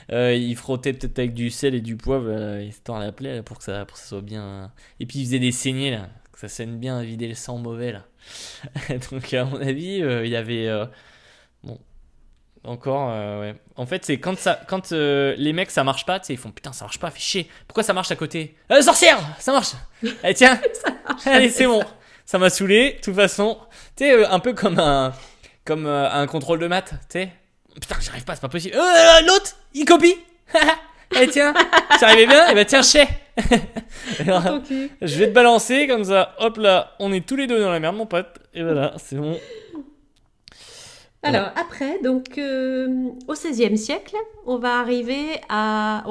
[0.09, 3.65] Ils frottaient peut-être avec du sel et du poivre, euh, histoire la plaie, pour que,
[3.65, 4.71] ça, pour que ça soit bien.
[5.01, 6.07] Et puis ils faisaient des saignées, là,
[6.39, 8.03] ça saigne bien à vider le sang mauvais, là.
[9.11, 10.69] Donc, à mon avis, il y avait.
[11.63, 11.79] bon.
[12.63, 13.55] Encore, ouais.
[13.77, 16.51] En fait, c'est quand, ça, quand les mecs ça marche pas, tu sais, ils font
[16.51, 17.49] putain, ça marche pas, fait chier.
[17.67, 18.55] Pourquoi ça marche à côté?
[18.81, 19.73] Sorcière Ça marche
[20.21, 20.59] Allez, tiens
[21.25, 21.83] Allez, c'est bon
[22.27, 22.93] ça m'a saoulé.
[22.93, 23.57] De toute façon,
[23.95, 25.13] tu sais, euh, un peu comme un,
[25.65, 27.31] comme euh, un contrôle de maths, tu sais.
[27.73, 28.75] Putain, j'arrive pas, c'est pas possible.
[28.75, 30.15] Euh, L'autre, il copie.
[31.15, 31.53] Eh tiens,
[31.99, 33.07] j'arrivais bien, et eh ben, tiens, chais.
[35.01, 36.35] Je vais te balancer comme ça.
[36.39, 38.39] Hop là, on est tous les deux dans la merde, mon pote.
[38.53, 39.37] Et voilà, c'est bon.
[41.23, 44.15] Alors après, donc au XVIe siècle,
[44.45, 46.03] on va arriver à,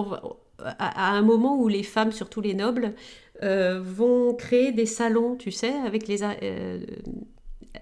[0.79, 2.95] à, un moment où les femmes, surtout les nobles,
[3.43, 6.23] euh, vont créer des salons, tu sais, avec les...
[6.23, 6.79] Euh,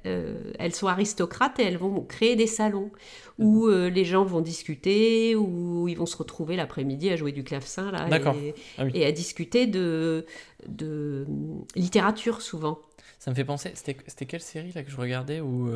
[0.06, 2.90] euh, elles sont aristocrates et elles vont créer des salons
[3.38, 7.90] où les gens vont discuter, où ils vont se retrouver l'après-midi à jouer du clavecin
[7.90, 10.24] là, et, ah et, à discuter de,
[10.68, 11.26] de
[11.74, 12.78] littérature souvent.
[13.18, 15.68] Ça me fait penser, c'était quelle série là que je regardais où,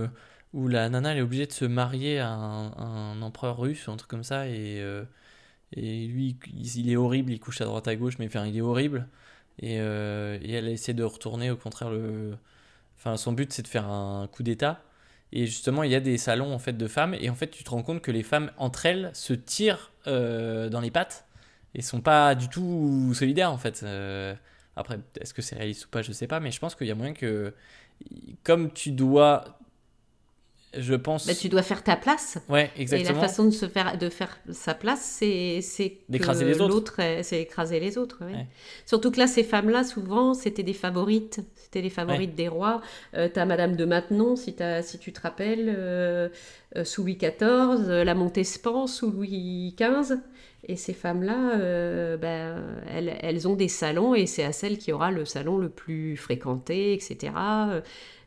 [0.54, 3.96] où la nana elle est obligée de se marier à un, empereur russe ou un
[3.96, 4.80] truc comme ça et,
[5.72, 8.60] et lui il, est horrible, il couche à droite à gauche mais enfin, il est
[8.60, 9.08] horrible.
[9.64, 12.36] Euh, et, elle essaie de retourner au contraire le
[12.96, 14.82] enfin son but c'est de faire un coup d'état
[15.32, 17.14] et justement il y a des salons en fait de femmes.
[17.20, 20.68] Et en fait tu te rends compte que les femmes entre elles se tirent euh,
[20.68, 21.26] dans les pattes
[21.74, 23.82] et sont pas du tout solidaires en fait.
[23.82, 24.34] Euh,
[24.76, 26.02] après est-ce que c'est réaliste ou pas?
[26.02, 26.40] Je sais pas.
[26.40, 27.54] Mais je pense qu'il y a moyen que
[28.44, 29.57] comme tu dois
[30.76, 31.26] je pense.
[31.26, 32.38] Bah, tu dois faire ta place.
[32.48, 33.11] Ouais, exactement.
[33.11, 37.00] Et la façon de, se faire, de faire sa place, c'est d'écraser les autres.
[37.22, 38.22] C'est écraser les autres.
[38.85, 41.40] Surtout que là, ces femmes-là, souvent, c'était des favorites.
[41.57, 42.83] C'était les favorites des rois.
[43.14, 46.28] Euh, tu as Madame de Maintenon, si, as, si tu te rappelles, euh,
[46.76, 50.16] euh, sous Louis XIV, la Montespan sous Louis XV.
[50.66, 55.11] Et ces femmes-là, ben, elles, elles, ont des salons et c'est à celles qui aura
[55.11, 57.31] le salon le plus fréquenté, etc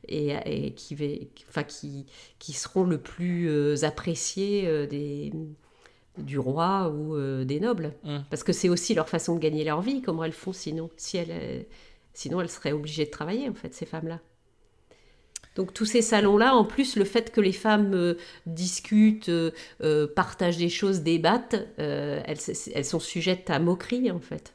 [0.07, 2.05] et, qui, enfin, qui,
[2.39, 5.31] qui, seront le plus euh, appréciés euh, des,
[6.17, 7.93] du roi ou euh, des nobles.
[8.03, 8.19] Mmh.
[8.29, 10.89] Parce que c'est aussi leur façon de gagner leur vie, comment elles font sinon.
[10.97, 11.65] Si elles,
[12.13, 14.19] sinon, elles seraient obligées de travailler, en fait, ces femmes-là.
[15.55, 19.29] Donc tous ces salons-là, en plus le fait que les femmes discutent,
[20.15, 22.37] partagent des choses, débattent, elles,
[22.73, 24.53] elles, sont sujettes à moquerie en fait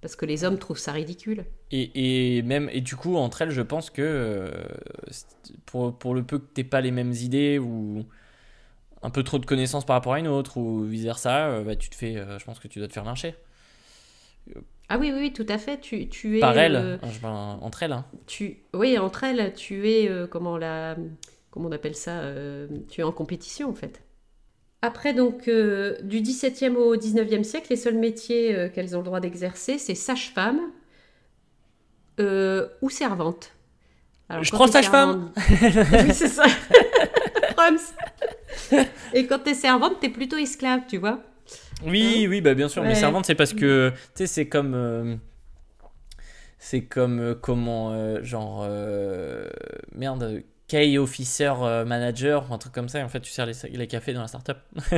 [0.00, 1.44] parce que les hommes trouvent ça ridicule.
[1.70, 4.50] Et, et même et du coup entre elles, je pense que euh,
[5.64, 8.04] pour, pour le peu que t'aies pas les mêmes idées ou
[9.02, 11.76] un peu trop de connaissances par rapport à une autre ou vice versa, euh, bah,
[11.76, 13.34] tu te fais, euh, je pense que tu dois te faire lyncher.
[14.88, 15.80] Ah oui, oui, tout à fait.
[15.80, 16.40] Tu, tu es.
[16.40, 17.00] Par elles,
[17.32, 17.92] entre elles.
[17.92, 18.04] Hein.
[18.26, 20.96] Tu, oui, entre elles, tu es comment la,
[21.50, 22.22] comment on appelle ça
[22.88, 24.05] Tu es en compétition en fait.
[24.82, 29.04] Après, donc, euh, du XVIIe au XIXe siècle, les seuls métiers euh, qu'elles ont le
[29.04, 30.60] droit d'exercer, c'est sage-femme
[32.20, 33.52] euh, ou servante.
[34.28, 36.44] Je prends sage-femme Oui, c'est ça.
[39.14, 41.20] Et quand tu es servante, tu es plutôt esclave, tu vois.
[41.84, 42.82] Oui, hein oui, bah bien sûr.
[42.82, 45.18] Mais servante, c'est parce que, tu sais, c'est comme...
[46.58, 48.68] c'est comme comment, genre...
[49.94, 53.54] merde Key Officer euh, Manager, un truc comme ça, et en fait tu sers les,
[53.72, 54.56] les cafés dans la startup.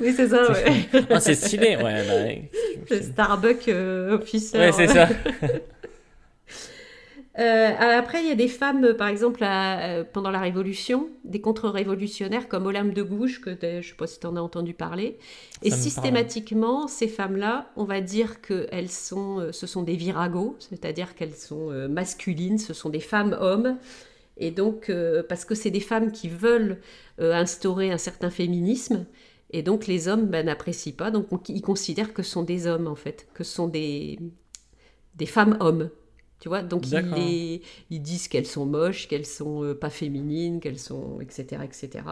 [0.00, 0.88] oui, c'est ça, ouais.
[1.08, 2.50] Ah, c'est stylé, ouais.
[2.90, 4.58] Bah, Starbucks euh, Officer.
[4.58, 5.08] Ouais, c'est ça.
[7.38, 9.44] Euh, après, il y a des femmes, par exemple,
[10.14, 14.18] pendant la Révolution, des contre-révolutionnaires comme Olympe de Gouges, que je ne sais pas si
[14.18, 15.18] tu en as entendu parler.
[15.62, 21.14] Et systématiquement, ces femmes-là, on va dire que elles sont, ce sont des viragos, c'est-à-dire
[21.14, 23.76] qu'elles sont masculines, ce sont des femmes-hommes
[24.36, 26.80] et donc, euh, parce que c'est des femmes qui veulent
[27.20, 29.06] euh, instaurer un certain féminisme,
[29.50, 32.86] et donc les hommes ben, n'apprécient pas, donc ils considèrent que ce sont des hommes
[32.88, 34.18] en fait, que ce sont des,
[35.14, 35.90] des femmes-hommes.
[36.38, 37.16] Tu vois, donc ils, D'accord.
[37.16, 42.04] les- ils disent qu'elles sont moches, qu'elles sont euh, pas féminines, qu'elles sont etc etc.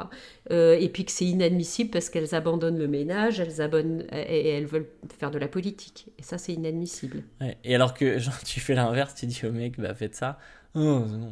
[0.51, 4.67] Et puis que c'est inadmissible parce qu'elles abandonnent le ménage, elles abonnent et, et elles
[4.67, 6.09] veulent faire de la politique.
[6.19, 7.23] Et ça c'est inadmissible.
[7.41, 7.59] Ouais.
[7.65, 10.39] Et alors que genre, tu fais l'inverse, tu dis au mec, bah faites ça.
[10.77, 11.31] Oh non,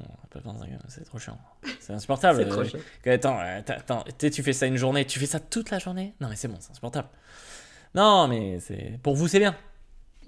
[0.88, 1.36] c'est trop chiant.
[1.80, 2.46] C'est insupportable.
[2.48, 2.78] Trop Euh, chiant.
[3.02, 6.14] que- Attends, euh, attends, tu fais ça une journée, tu fais ça toute la journée?
[6.20, 7.08] Non mais c'est bon, c'est insupportable.
[7.94, 9.54] Non mais c'est pour vous c'est bien.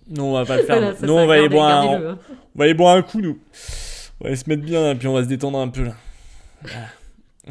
[0.09, 0.77] Nous on va pas le faire.
[0.81, 2.18] Voilà, nous on va aller boire un, hein.
[2.55, 3.38] on va aller boire un coup nous.
[4.20, 5.92] On va aller se mettre bien et puis on va se détendre un peu là.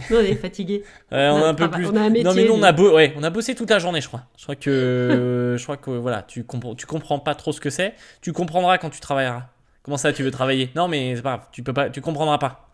[0.10, 0.84] Nous, on est fatigués.
[1.12, 1.86] Ouais, on a un peu plus.
[1.88, 2.24] on a un métier.
[2.24, 4.24] non mais nous on a, ouais, on a bossé toute la journée je crois.
[4.38, 7.70] Je crois que je crois que voilà, tu comprends tu comprends pas trop ce que
[7.70, 7.94] c'est.
[8.22, 9.50] Tu comprendras quand tu travailleras.
[9.84, 10.70] Comment ça tu veux travailler?
[10.76, 12.70] Non mais c'est pas grave, tu peux pas tu comprendras pas.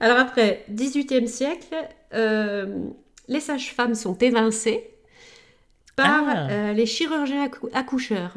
[0.00, 1.74] Alors après, 18e siècle,
[2.12, 2.78] euh,
[3.28, 4.90] les sages-femmes sont évincées
[5.96, 6.48] par Ah.
[6.50, 8.34] euh, les chirurgiens accou- accoucheurs.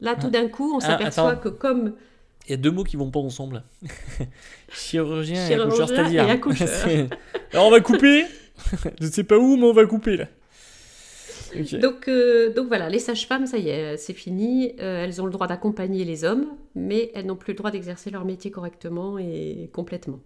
[0.00, 0.30] Là, tout Ah.
[0.30, 1.94] d'un coup, on Ah, s'aperçoit que comme
[2.46, 3.62] Il y a deux mots qui vont pas ensemble.
[4.72, 6.24] Chirurgien, et Chirurgien accoucheur, c'est-à-dire.
[6.28, 6.68] et accoucheur.
[6.68, 7.08] C'est-
[7.52, 8.24] Alors on va couper.
[9.00, 10.26] Je sais pas où, mais on va couper là.
[11.80, 14.74] Donc, euh, donc voilà, les sages-femmes, ça y est, c'est fini.
[14.80, 18.10] Euh, elles ont le droit d'accompagner les hommes, mais elles n'ont plus le droit d'exercer
[18.10, 20.20] leur métier correctement et complètement.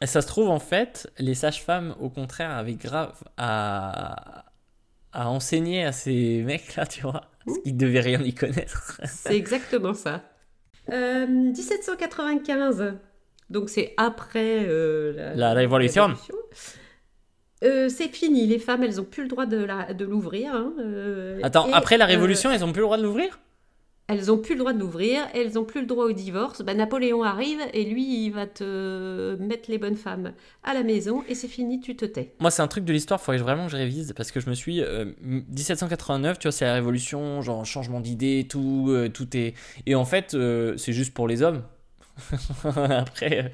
[0.00, 4.44] Et ça se trouve en fait, les sages-femmes au contraire avaient grave à
[5.14, 9.00] à enseigner à ces mecs là, tu vois, parce qu'ils devaient rien y connaître.
[9.06, 10.22] C'est exactement ça.
[10.90, 12.94] Euh, 1795,
[13.48, 16.08] donc c'est après euh, La révolution.
[17.64, 20.54] Euh, c'est fini, les femmes, elles n'ont plus le droit de l'ouvrir.
[20.54, 23.38] hein, euh, Attends, et, après la euh, révolution, ils ont plus le droit de l'ouvrir?
[24.06, 26.60] Elles n'ont plus le droit de l'ouvrir, elles n'ont plus le droit au divorce.
[26.60, 31.24] Bah, Napoléon arrive et lui, il va te mettre les bonnes femmes à la maison
[31.26, 32.34] et c'est fini, tu te tais.
[32.38, 34.50] Moi, c'est un truc de l'histoire, il faudrait vraiment que je révise parce que je
[34.50, 34.82] me suis.
[34.82, 39.54] euh, 1789, tu vois, c'est la révolution, genre changement d'idée, tout, euh, tout est.
[39.86, 41.62] Et en fait, euh, c'est juste pour les hommes.
[42.64, 43.52] Après,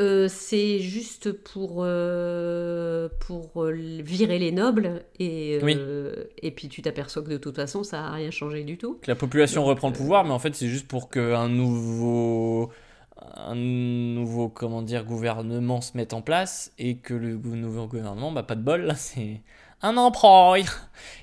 [0.00, 6.82] euh, c'est juste pour, euh, pour euh, virer les nobles et, euh, et puis tu
[6.82, 8.94] t'aperçois que de toute façon ça n'a rien changé du tout.
[9.02, 12.70] que la population Donc, reprend le pouvoir, mais en fait, c'est juste pour qu'un nouveau.
[13.36, 18.44] Un nouveau, comment dire, gouvernement se mette en place et que le nouveau gouvernement, bah,
[18.44, 19.40] pas de bol, là, c'est
[19.82, 20.54] un empereur.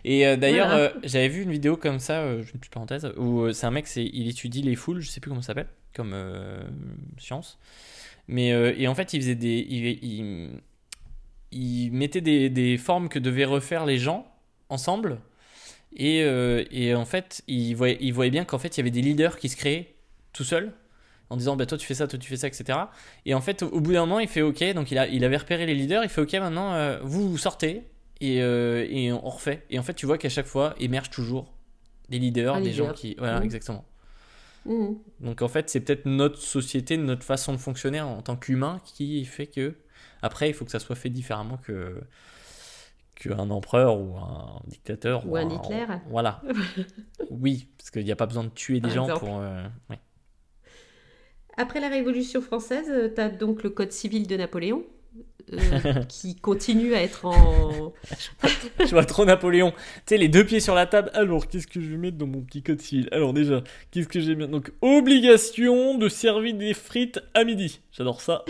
[0.04, 0.84] Et euh, d'ailleurs, Voilà.
[0.84, 3.72] euh, j'avais vu une vidéo comme ça, euh, une petite parenthèse, où euh, c'est un
[3.72, 6.63] mec, c'est, il étudie les foules, je sais plus comment ça s'appelle, comme euh,
[7.18, 7.58] science.
[8.28, 9.66] Mais, euh, et en fait, il faisait des.
[9.70, 10.50] Il, il,
[11.52, 14.28] il mettait des, des formes que devaient refaire les gens
[14.70, 15.20] ensemble.
[15.96, 18.92] Et, euh, et en fait, il voyait, il voyait bien qu'en fait, il y avait
[18.92, 19.94] des leaders qui se créaient
[20.34, 20.74] tout seuls
[21.30, 22.78] en disant bah, toi tu fais ça, toi tu fais ça, etc.
[23.26, 25.38] Et en fait, au, bout d'un moment, il fait ok, donc il, a, il avait
[25.38, 27.84] repéré les leaders, il fait ok, maintenant euh, vous, vous sortez
[28.22, 29.64] et, euh, et on refait.
[29.70, 31.54] Et en fait, tu vois qu'à chaque fois émergent toujours
[32.10, 32.88] des leaders, Un des leader.
[32.90, 33.16] gens qui.
[33.18, 33.46] Voilà, Mhm.
[33.46, 33.86] exactement.
[34.65, 34.97] Mhm.
[35.19, 39.23] Donc en fait, c'est peut-être notre société, notre façon de fonctionner en tant qu'humain qui
[39.25, 39.75] fait que.
[40.21, 42.01] Après, il faut que ça soit fait différemment que
[43.15, 45.86] qu'un empereur ou un dictateur Ou un Hitler.
[46.10, 46.41] Voilà.
[47.30, 49.25] oui, parce qu'il n'y a pas besoin de tuer des Par gens exemple.
[49.25, 49.39] pour.
[49.39, 49.99] euh, ouais.
[51.58, 54.86] Après la Révolution française, tu as donc le Code civil de Napoléon
[55.54, 57.94] euh, qui continue à être en...
[58.80, 59.72] Je vois trop Napoléon.
[59.72, 59.78] Tu
[60.08, 61.12] sais, les deux pieds sur la table.
[61.14, 63.08] Alors, qu'est-ce que je vais mettre dans mon petit code civil?
[63.12, 67.80] Alors, déjà, qu'est-ce que j'ai bien Donc, obligation de servir des frites à midi.
[67.92, 68.44] J'adore ça.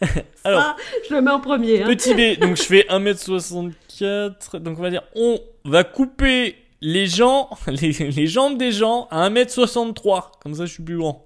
[0.44, 0.76] Alors, Ça,
[1.08, 1.82] je le mets en premier.
[1.82, 1.86] hein.
[1.86, 4.58] petit B, donc je fais 1m64.
[4.58, 9.28] Donc, on va dire, on va couper les gens, les, les jambes des gens à
[9.30, 10.30] 1m63.
[10.42, 11.22] Comme ça, je suis plus grand.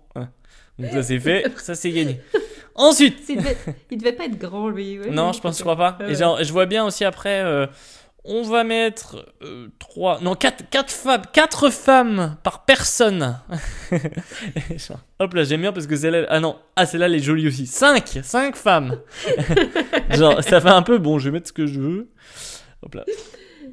[0.78, 1.44] Donc, ça, c'est fait.
[1.58, 2.20] Ça, c'est gagné.
[2.74, 3.56] Ensuite, Il devait,
[3.90, 4.98] il devait pas être grand, lui.
[4.98, 5.10] ouais.
[5.10, 5.98] non, je pense, je crois pas.
[6.08, 7.66] Et genre, je vois bien aussi après, euh,
[8.24, 13.38] on va mettre euh, trois, non, quatre, quatre femmes, quatre femmes par personne.
[15.18, 17.66] Hop là, j'aime bien parce que celle-là, ah non, ah celle-là, elle est jolie aussi.
[17.66, 19.00] Cinq, cinq femmes.
[20.10, 22.08] genre, ça fait un peu, bon, je vais mettre ce que je veux.
[22.82, 23.04] Hop là.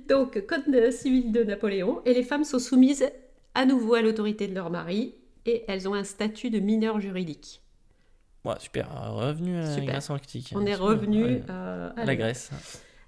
[0.07, 2.01] Donc, Code civil de Napoléon.
[2.05, 3.05] Et les femmes sont soumises
[3.53, 7.61] à nouveau à l'autorité de leur mari et elles ont un statut de mineur juridique.
[8.47, 9.89] Ouais, super, revenu à la Super.
[9.89, 10.53] Grèce antique.
[10.55, 12.49] On est revenu ouais, à, à la Grèce.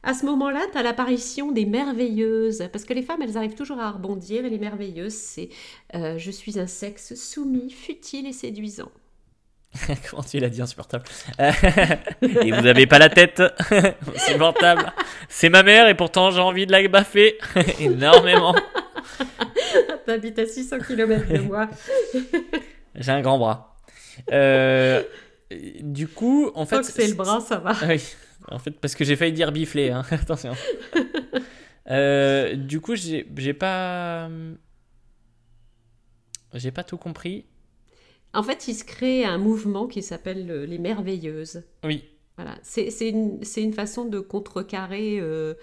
[0.04, 3.80] À ce moment-là, tu as l'apparition des merveilleuses, parce que les femmes, elles arrivent toujours
[3.80, 5.48] à rebondir, et les merveilleuses, c'est
[5.96, 8.92] euh, je suis un sexe soumis, futile et séduisant.
[10.10, 11.06] Comment tu l'as dit, insupportable.
[11.40, 13.42] et vous avez pas la tête.
[14.16, 14.92] insupportable.
[15.30, 17.38] C'est ma mère et pourtant j'ai envie de la baffer
[17.80, 18.56] énormément.
[20.06, 21.70] T'habites à 600 km de moi.
[22.96, 23.78] J'ai un grand bras.
[24.32, 25.04] Euh,
[25.82, 26.84] du coup, en fait.
[26.84, 27.74] C'est le bras, ça va.
[27.82, 28.04] Ah oui,
[28.50, 30.04] en fait, parce que j'ai failli dire bifler, hein.
[30.12, 30.54] attention.
[31.90, 34.30] Euh, du coup, j'ai pas.
[36.54, 37.46] J'ai pas tout compris.
[38.34, 41.64] En fait, il se crée un mouvement qui s'appelle euh, les merveilleuses.
[41.84, 42.04] Oui.
[42.36, 45.56] Voilà, c'est une, une façon de contrecarrer euh,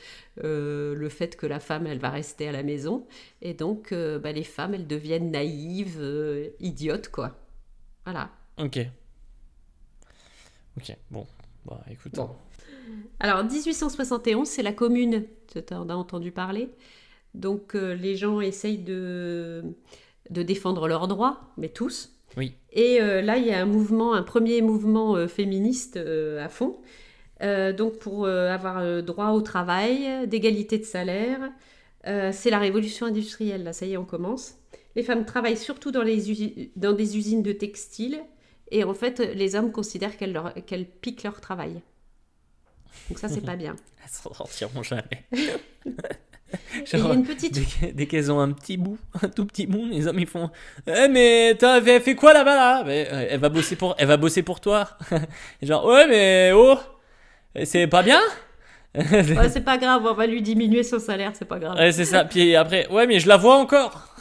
[0.45, 3.07] euh, le fait que la femme, elle va rester à la maison.
[3.41, 7.39] Et donc, euh, bah, les femmes, elles deviennent naïves, euh, idiotes, quoi.
[8.05, 8.31] Voilà.
[8.59, 8.79] Ok.
[10.77, 11.27] Ok, bon.
[11.65, 12.13] Bah écoute.
[12.15, 12.31] Bon.
[13.19, 15.25] Alors, 1871, c'est la commune.
[15.53, 16.69] Tu en as entendu parler.
[17.35, 19.65] Donc, euh, les gens essayent de,
[20.31, 22.13] de défendre leurs droits, mais tous.
[22.37, 22.55] Oui.
[22.73, 26.49] Et euh, là, il y a un mouvement, un premier mouvement euh, féministe euh, à
[26.49, 26.77] fond.
[27.43, 31.51] Euh, donc, pour euh, avoir euh, droit au travail, d'égalité de salaire,
[32.07, 33.65] euh, c'est la révolution industrielle.
[33.65, 34.57] Là, ça y est, on commence.
[34.95, 38.21] Les femmes travaillent surtout dans, les usi- dans des usines de textiles.
[38.71, 41.81] Et en fait, les hommes considèrent qu'elles qu'elles piquent leur travail.
[43.09, 43.77] Donc ça, c'est pas bien.
[44.05, 45.27] Elles s'en sortiront jamais.
[46.93, 47.55] A une petite...
[47.55, 50.51] dès, dès qu'elles ont un petit bout, un tout petit bout, les hommes ils font
[50.87, 52.85] Eh mais t'as fait, quoi là-bas là?
[52.87, 54.89] Mais, euh, Elle va bosser pour, elle va bosser pour toi.
[55.61, 56.79] Et genre ouais mais oh,
[57.65, 58.21] c'est pas bien?
[58.95, 61.77] Ouais, c'est pas grave, on va lui diminuer son salaire, c'est pas grave.
[61.77, 62.25] Ouais c'est ça.
[62.25, 64.15] Puis après ouais mais je la vois encore.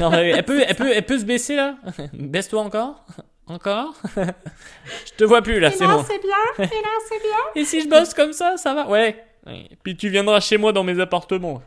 [0.00, 1.76] Elle peut, elle peut, elle peut se baisser là?
[2.12, 3.04] Baisse-toi encore,
[3.46, 3.94] encore?
[4.16, 6.04] je te vois plus là, Et c'est là, bon.
[6.08, 7.38] c'est bien, et là, c'est bien.
[7.62, 8.88] Et si je bosse comme ça, ça va?
[8.88, 9.24] Ouais.
[9.82, 11.62] Puis tu viendras chez moi dans mes appartements.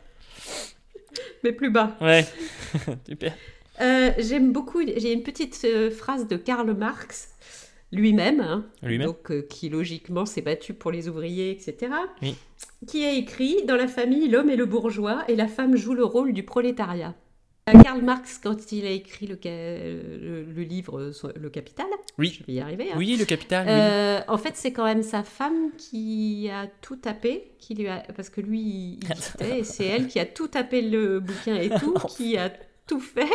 [1.44, 1.96] Mais plus bas.
[2.00, 2.24] Ouais.
[3.06, 3.32] Super.
[3.80, 7.28] Euh, J'aime beaucoup, j'ai une petite euh, phrase de Karl Marx,
[7.92, 9.08] lui-même, hein, Lui-même.
[9.08, 12.34] donc, euh, qui logiquement s'est battu pour les ouvriers, etc., Oui.
[12.86, 16.04] qui a écrit Dans la famille, l'homme est le bourgeois et la femme joue le
[16.04, 17.14] rôle du prolétariat.
[17.68, 22.28] Euh, Karl Marx, quand il a écrit le, le- le livre Le Capital, Oui.
[22.38, 23.66] je vais y arriver, hein, Oui, le capital.
[23.66, 23.72] oui.
[23.74, 28.04] euh, en fait, c'est quand même sa femme qui a tout tapé, qui lui a,
[28.14, 31.56] parce que lui, il il quittait, et c'est elle qui a tout tapé le bouquin
[31.56, 32.52] et tout, qui a
[32.86, 33.26] tout fait.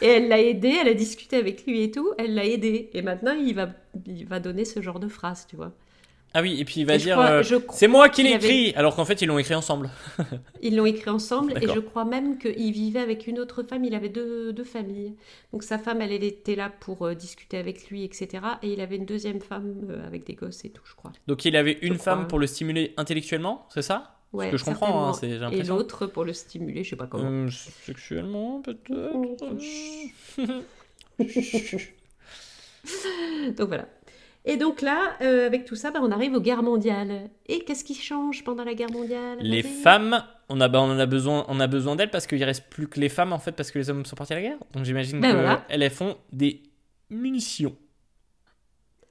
[0.00, 2.88] Et elle l'a aidé, elle a discuté avec lui et tout, elle l'a aidé.
[2.92, 3.70] Et maintenant, il va,
[4.06, 5.72] il va donner ce genre de phrase, tu vois.
[6.34, 8.74] Ah oui, et puis il va Et dire euh, c'est moi qui l'ai avait- écrit,
[8.76, 9.88] alors qu'en fait ils l'ont écrit ensemble.
[10.62, 13.84] Ils l'ont écrit ensemble et je crois même qu'il vivait avec une autre femme.
[13.84, 15.14] Il avait deux, deux familles.
[15.52, 18.28] Donc sa femme, elle, était là pour euh, discuter avec lui, etc.
[18.62, 21.12] Et il avait une deuxième femme euh, avec des gosses et tout, je crois.
[21.26, 24.14] Donc il avait une Je femme pour le stimuler intellectuellement, c'est ça?
[24.34, 27.30] Ouais, que je comprends, hein, c'est- Et l'autre pour le stimuler, je sais pas comment.
[27.30, 27.48] Euh,
[27.86, 28.92] Sexuellement peut-être.
[33.56, 33.86] Donc voilà.
[34.48, 37.28] Et donc là, euh, avec tout ça, bah, on arrive aux guerres mondiales.
[37.46, 40.98] Et qu'est-ce qui change pendant la guerre mondiale Les femmes, on a, bah, on en
[40.98, 43.52] a besoin, on a besoin d'elles parce qu'il reste plus que les femmes en fait
[43.52, 44.58] parce que les hommes sont partis à la guerre.
[44.72, 45.64] Donc j'imagine Ben qu'elles voilà.
[45.68, 46.62] elles font des
[47.10, 47.76] munitions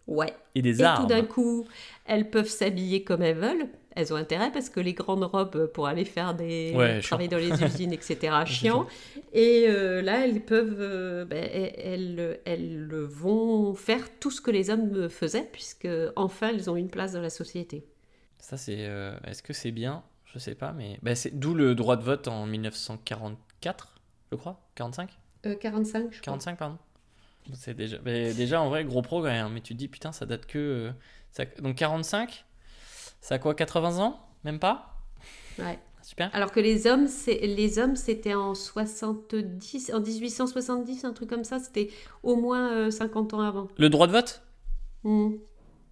[0.07, 0.33] Ouais.
[0.55, 1.03] et des Et armes.
[1.03, 1.65] tout d'un coup,
[2.05, 3.67] elles peuvent s'habiller comme elles veulent.
[3.97, 7.37] Elles ont intérêt parce que les grandes robes pour aller faire des Ouais, travailler dans
[7.37, 8.33] les usines, etc.
[8.45, 8.85] chiant.
[9.33, 14.51] Et euh, là, elles peuvent, euh, ben, elles, elles, elles vont faire tout ce que
[14.51, 17.85] les hommes faisaient puisque enfin, elles ont une place dans la société.
[18.39, 20.03] Ça c'est, euh, est-ce que c'est bien?
[20.25, 23.95] Je sais pas, mais bah, c'est d'où le droit de vote en 1944,
[24.31, 25.09] je crois, 45,
[25.45, 26.33] Euh, 45, je crois.
[26.33, 26.77] 45 pardon.
[27.53, 30.25] C'est déjà, mais déjà en vrai gros progrès, hein, mais tu te dis putain ça
[30.25, 30.91] date que, euh,
[31.31, 32.45] ça- donc 45,
[33.21, 34.95] ça a quoi 80 ans, même pas?
[35.59, 35.79] Ouais.
[36.03, 36.29] Super.
[36.33, 41.43] Alors que les hommes, c'est les hommes, c'était en 70, en 1870, un truc comme
[41.43, 41.59] ça.
[41.59, 41.89] C'était
[42.23, 43.67] au moins euh, 50 ans avant.
[43.77, 44.41] Le droit de vote?
[45.03, 45.31] Hmm.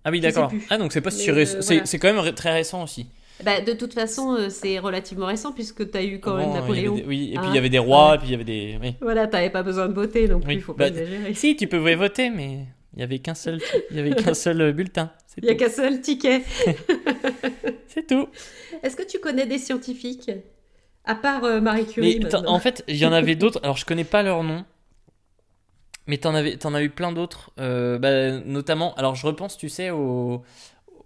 [0.05, 0.51] Ah oui d'accord.
[0.69, 1.85] Ah donc c'est pas si Mais, récent, euh, c'est voilà.
[1.85, 3.07] c'est quand même très récent aussi.
[3.43, 6.53] Bah, de toute façon, euh, c'est relativement récent puisque tu as eu quand même il
[6.53, 6.95] Napoléon.
[6.95, 7.49] des- oui, et puis Hein?
[7.49, 8.15] il y avait des rois, Ouais.
[8.15, 8.77] et puis il y avait des.
[8.81, 8.95] oui.
[9.01, 11.33] Voilà, t'avais pas besoin de voter non plus, Oui, il faut pas bah, exagérer.
[11.33, 13.59] Si, tu pouvais voter, mais il y avait qu'un seul,
[13.91, 15.11] il y avait qu'un seul euh, bulletin.
[15.37, 16.43] Il y a qu'un seul ticket.
[17.87, 18.27] C'est tout.
[18.83, 20.31] Est-ce que tu connais des scientifiques?
[21.03, 22.19] À part euh, Marie Curie.
[22.21, 23.59] Mais en fait, il y en avait d'autres.
[23.63, 24.65] Alors, je connais pas leur nom.
[26.07, 27.51] Mais t'en avais, t'en as eu plein d'autres.
[27.59, 30.43] euh, bah, notamment, alors je repense, tu sais, au.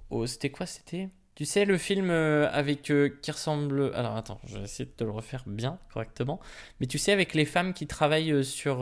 [0.10, 1.10] au c'était quoi C'était?
[1.36, 2.92] Tu sais, le film euh, avec.
[2.92, 3.92] euh, qui ressemble.
[3.96, 6.40] Alors, attends, je vais essayer de te le refaire bien, correctement.
[6.82, 8.80] Mais tu sais, avec les femmes qui travaillent sur.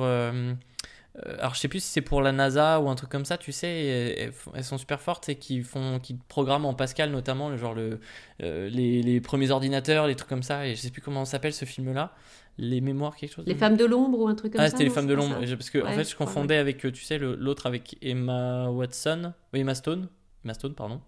[1.26, 3.38] Euh, alors, je sais plus si c'est pour la NASA ou un truc comme ça,
[3.38, 7.58] tu sais, elles, sont super fortes et qui font, qui programment en Pascal notamment, le
[7.58, 8.00] genre le,
[8.44, 10.68] euh, les, les premiers ordinateurs, les trucs comme ça.
[10.68, 12.14] Et je sais plus comment s'appelle ce film-là.
[12.60, 13.46] Les mémoires, quelque chose.
[13.46, 15.40] Les femmes de l'ombre ou un truc comme Ah, ça c'était les femmes de l'ombre.
[15.40, 19.34] Parce que en fait, je confondais avec, euh, tu sais, l'autre avec Emma Watson.
[19.54, 20.10] Oui, Emma Stone.
[20.44, 21.02] Emma Stone, pardon.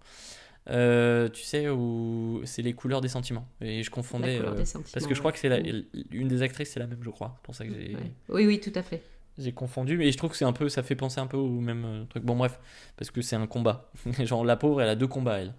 [0.70, 3.48] Euh, tu sais, où c'est les couleurs des sentiments.
[3.62, 4.38] Et je confondais.
[4.38, 5.84] couleur euh, des sentiments, parce que je crois que c'est Mm.
[6.12, 7.40] une des actrices, c'est la même, je crois.
[7.44, 7.96] Pour ça que j'ai.
[8.30, 9.02] Oui, oui, tout à fait.
[9.40, 9.98] J'ai confondu.
[9.98, 12.06] Mais je trouve que c'est un peu, ça fait penser un peu au même euh,
[12.06, 12.24] truc.
[12.24, 12.60] Bon, bref,
[12.98, 13.90] parce que c'est un combat.
[14.20, 15.54] Genre, la pauvre, elle a deux combats, elle.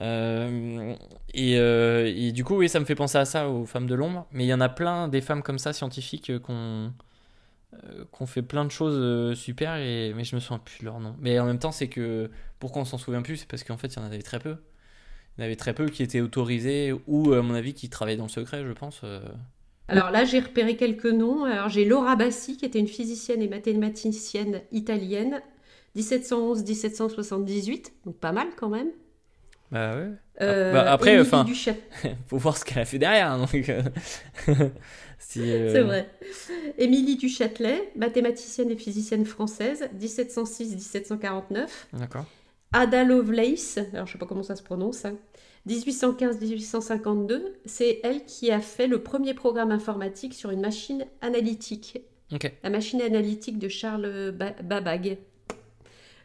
[0.00, 0.94] Euh,
[1.34, 3.94] et, euh, et du coup, oui, ça me fait penser à ça, aux femmes de
[3.94, 4.26] l'ombre.
[4.32, 6.92] Mais il y en a plein des femmes comme ça, scientifiques, qu'on
[7.84, 11.00] euh, qu'on fait plein de choses super, et, mais je me souviens plus de leur
[11.00, 11.16] nom.
[11.20, 13.88] Mais en même temps, c'est que pourquoi on s'en souvient plus C'est parce qu'en fait,
[13.88, 14.56] il y en avait très peu.
[15.36, 18.16] Il y en avait très peu qui étaient autorisés ou, à mon avis, qui travaillaient
[18.16, 19.02] dans le secret, je pense.
[19.88, 21.44] Alors là, j'ai repéré quelques noms.
[21.44, 25.42] Alors j'ai Laura Bassi, qui était une physicienne et mathématicienne italienne,
[25.96, 28.88] 1711-1778, donc pas mal quand même.
[29.70, 30.08] Bah ouais.
[30.40, 31.46] Euh, bah, après, enfin-
[32.28, 33.30] Faut voir ce qu'elle a fait derrière.
[33.32, 33.82] hein, donc, euh,
[35.18, 36.08] si, euh, C'est vrai.
[36.78, 41.66] Émilie du Châtelet, mathématicienne et physicienne française, 1706-1749.
[41.94, 42.24] D'accord.
[42.72, 45.14] Ada Lovelace, alors je sais pas comment ça se prononce, hein,
[45.68, 51.98] 1815-1852, c'est elle qui a fait le premier programme informatique sur une machine analytique,
[52.62, 55.16] la machine analytique de Charles ba Babbage.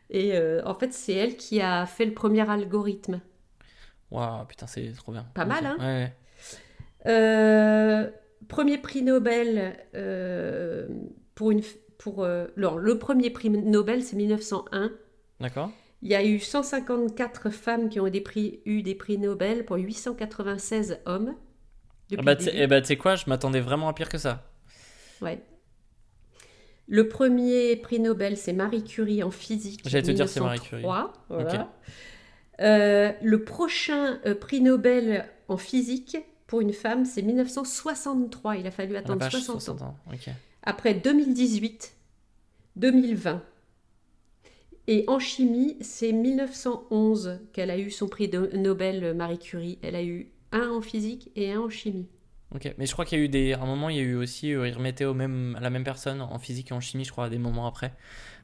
[0.10, 3.22] Et euh, en fait, c'est elle qui a fait le premier algorithme.
[4.12, 5.26] Waouh, putain, c'est trop bien.
[5.36, 6.14] Pas mal, hein Ouais.
[7.06, 8.10] Euh,
[8.48, 10.88] premier prix Nobel euh,
[11.36, 11.62] pour une.
[11.98, 14.92] Pour, alors, le premier prix Nobel, c'est 1901.
[15.42, 15.70] D'accord.
[16.02, 19.76] Il y a eu 154 femmes qui ont des prix, eu des prix Nobel pour
[19.78, 21.36] 896 hommes.
[21.36, 21.42] Ah
[22.12, 24.18] Depuis bah, tu sais- eh bah, tu sais quoi, je m'attendais vraiment à pire que
[24.18, 24.46] ça.
[25.22, 25.42] Ouais.
[26.88, 29.82] Le premier prix Nobel, c'est Marie Curie en physique.
[29.86, 31.44] J'allais te dire, c'est Marie 1903, Curie.
[31.44, 31.72] voilà.
[32.62, 38.58] Euh, le prochain euh, prix Nobel en physique pour une femme, c'est 1963.
[38.58, 39.60] Il a fallu Ah attendre vache, 60 ans.
[39.60, 39.98] 60 ans.
[40.12, 40.30] Ok.
[40.64, 41.94] Après 2018,
[42.76, 43.44] 2020.
[44.92, 49.78] Et en chimie, c'est 1911 qu'elle a eu son prix Nobel, euh, Marie Curie.
[49.84, 52.08] Elle a eu un en physique et un en chimie.
[52.56, 52.74] Ok.
[52.80, 53.54] Mais je crois qu'il y a eu des.
[53.54, 54.52] À un moment, il y a eu aussi.
[54.52, 55.14] euh, ils remettaient à
[55.60, 57.94] la même personne en physique et en chimie, je crois, à des moments après.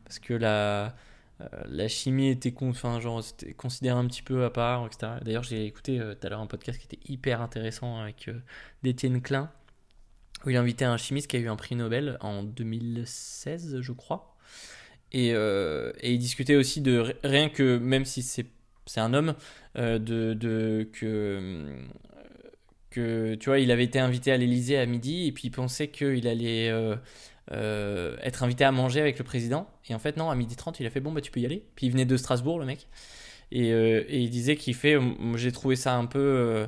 [0.04, 0.96] Parce que la.
[1.42, 5.14] euh, la chimie était, con- enfin, genre, c'était considérée un petit peu à part, etc.
[5.24, 8.30] D'ailleurs, j'ai écouté tout à l'heure un podcast qui était hyper intéressant avec
[8.84, 9.52] d'Étienne Klein,
[10.46, 14.35] où il invitait un chimiste qui a eu un prix Nobel en 2016, je crois.
[15.12, 18.48] Et, euh, et il discutait aussi de ri- rien que, même si c'est
[18.98, 19.36] un homme,
[19.78, 21.66] euh, de, de que,
[22.90, 25.90] que, tu vois, il avait été invité à l'Élysée à midi et puis il pensait
[25.90, 26.96] qu'il allait euh,
[27.52, 29.68] euh, être invité à manger avec le président.
[29.90, 31.46] Et en fait, non, à midi 30, il a fait bon, bah tu peux y
[31.46, 31.66] aller.
[31.76, 32.88] Puis il venait de Strasbourg, le mec.
[33.52, 34.98] Et, euh, et il disait qu'il fait,
[35.36, 36.68] j'ai trouvé ça un peu, euh,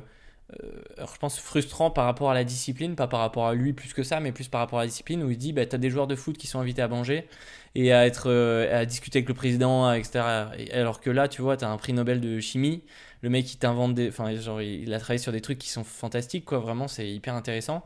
[0.96, 3.92] alors, je pense, frustrant par rapport à la discipline, pas par rapport à lui plus
[3.92, 5.90] que ça, mais plus par rapport à la discipline, où il dit, bah, t'as des
[5.90, 7.28] joueurs de foot qui sont invités à manger
[7.74, 10.24] et à être, euh, à discuter avec le président, etc.
[10.56, 12.82] Et alors que là, tu vois, t'as un prix Nobel de chimie,
[13.22, 15.84] le mec, il t'invente des, enfin, genre, il a travaillé sur des trucs qui sont
[15.84, 17.84] fantastiques, quoi, vraiment, c'est hyper intéressant.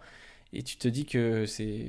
[0.53, 1.87] Et tu te dis que c'est,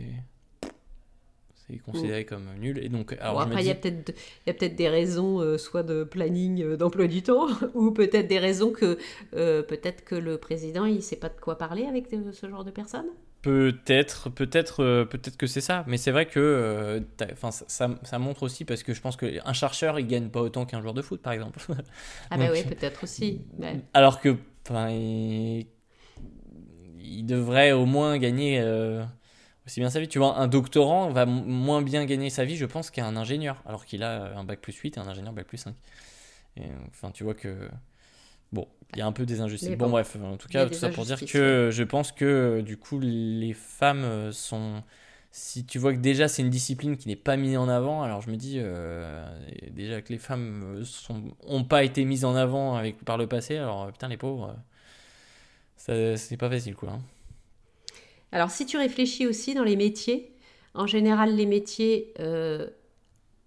[1.79, 2.79] considéré comme nul.
[2.83, 4.09] Et donc, alors, Bon, après, il y dis, a peut-être
[4.45, 7.91] il y a peut-être des raisons, euh, soit de planning euh, d'emploi du temps, ou
[7.91, 8.97] peut-être des raisons que
[9.35, 12.71] euh, peut-être que le président il sait pas de quoi parler avec ce genre de
[12.71, 13.07] personnes.
[13.41, 17.03] Peut-être, peut-être, peut-être que c'est ça, mais c'est vrai que,
[17.33, 20.39] enfin, ça, ça, ça montre aussi parce que je pense qu'un chercheur il gagne pas
[20.41, 21.59] autant qu'un joueur de foot, par exemple.
[22.29, 23.41] Ah bah Donc, oui, peut-être aussi.
[23.59, 23.81] Ouais.
[23.93, 24.37] Alors que,
[24.69, 25.67] il...
[27.01, 28.61] il devrait au moins gagner
[29.65, 30.07] aussi bien sa vie.
[30.07, 33.85] Tu vois, un doctorant va moins bien gagner sa vie, je pense, qu'un ingénieur, alors
[33.85, 35.75] qu'il a un bac plus 8 et un ingénieur bac plus 5.
[36.57, 37.69] Et, euh, enfin, tu vois que.
[38.51, 39.71] Bon, il y a un peu des injustices.
[39.71, 42.77] Bon, bon, bref, en tout cas, tout ça pour dire que je pense que du
[42.77, 44.83] coup, les femmes euh, sont.
[45.35, 48.21] Si tu vois que déjà c'est une discipline qui n'est pas mise en avant, alors
[48.21, 49.25] je me dis euh,
[49.71, 53.25] déjà que les femmes euh, sont, ont pas été mises en avant avec, par le
[53.25, 54.55] passé, alors euh, putain les pauvres,
[55.89, 56.91] euh, c'est pas facile quoi.
[56.91, 57.01] hein.
[58.33, 60.31] Alors si tu réfléchis aussi dans les métiers,
[60.73, 62.67] en général les métiers, euh,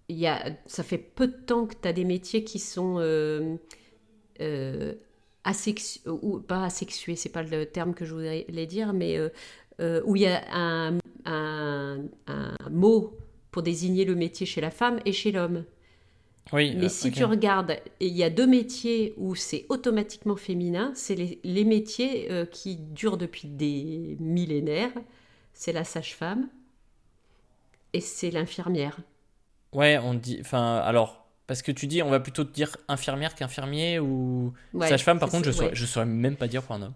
[0.07, 3.57] y a, ça fait peu de temps que tu as des métiers qui sont euh,
[4.39, 4.93] euh,
[5.43, 9.19] asexu- ou pas asexués, c'est pas le terme que je voulais dire, mais
[10.05, 10.97] où il y a un
[12.71, 13.17] mot
[13.51, 15.65] pour désigner le métier chez la femme et chez l'homme.
[16.53, 20.91] Oui, Mais euh, si tu regardes, il y a deux métiers où c'est automatiquement féminin,
[20.95, 24.91] c'est les, les métiers euh, qui durent depuis des millénaires.
[25.53, 26.47] C'est la sage-femme
[27.93, 28.97] et c'est l'infirmière.
[29.73, 30.37] Ouais, on dit.
[30.41, 34.87] Enfin, alors, parce que tu dis, on va plutôt te dire infirmière qu'infirmier ou Ouais,
[34.87, 36.93] sage-femme, par contre, je saurais, je saurais même pas dire pour un homme.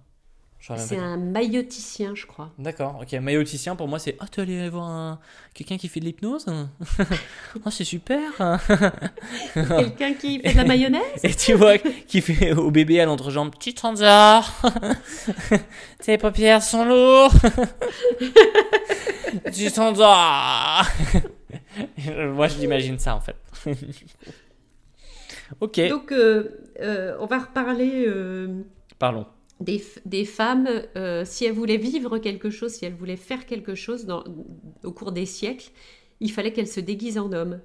[0.78, 2.52] C'est un mailloticien, je crois.
[2.60, 3.12] D'accord, ok.
[3.14, 5.20] Mailloticien, pour moi, c'est Ah, tu allé voir un...
[5.56, 6.46] quelqu'un qui fait de l'hypnose
[7.66, 8.22] Ah, c'est super
[9.54, 13.56] Quelqu'un qui fait de la mayonnaise Et tu vois, qui fait au bébé à l'entrejambe
[13.60, 14.52] Tu t'endors
[16.00, 17.34] Tes paupières sont lourdes
[19.52, 20.86] Tu t'endors
[22.08, 23.36] Moi, je l'imagine ça, en fait.
[25.60, 28.62] ok, Donc, euh, euh, on va reparler euh,
[29.00, 29.26] parlons.
[29.62, 33.76] Des, des femmes, euh, si elles voulaient vivre quelque chose, si elles voulaient faire quelque
[33.76, 34.24] chose dans-
[34.84, 35.70] au cours des siècles,
[36.20, 37.60] il fallait qu'elle se déguise en homme.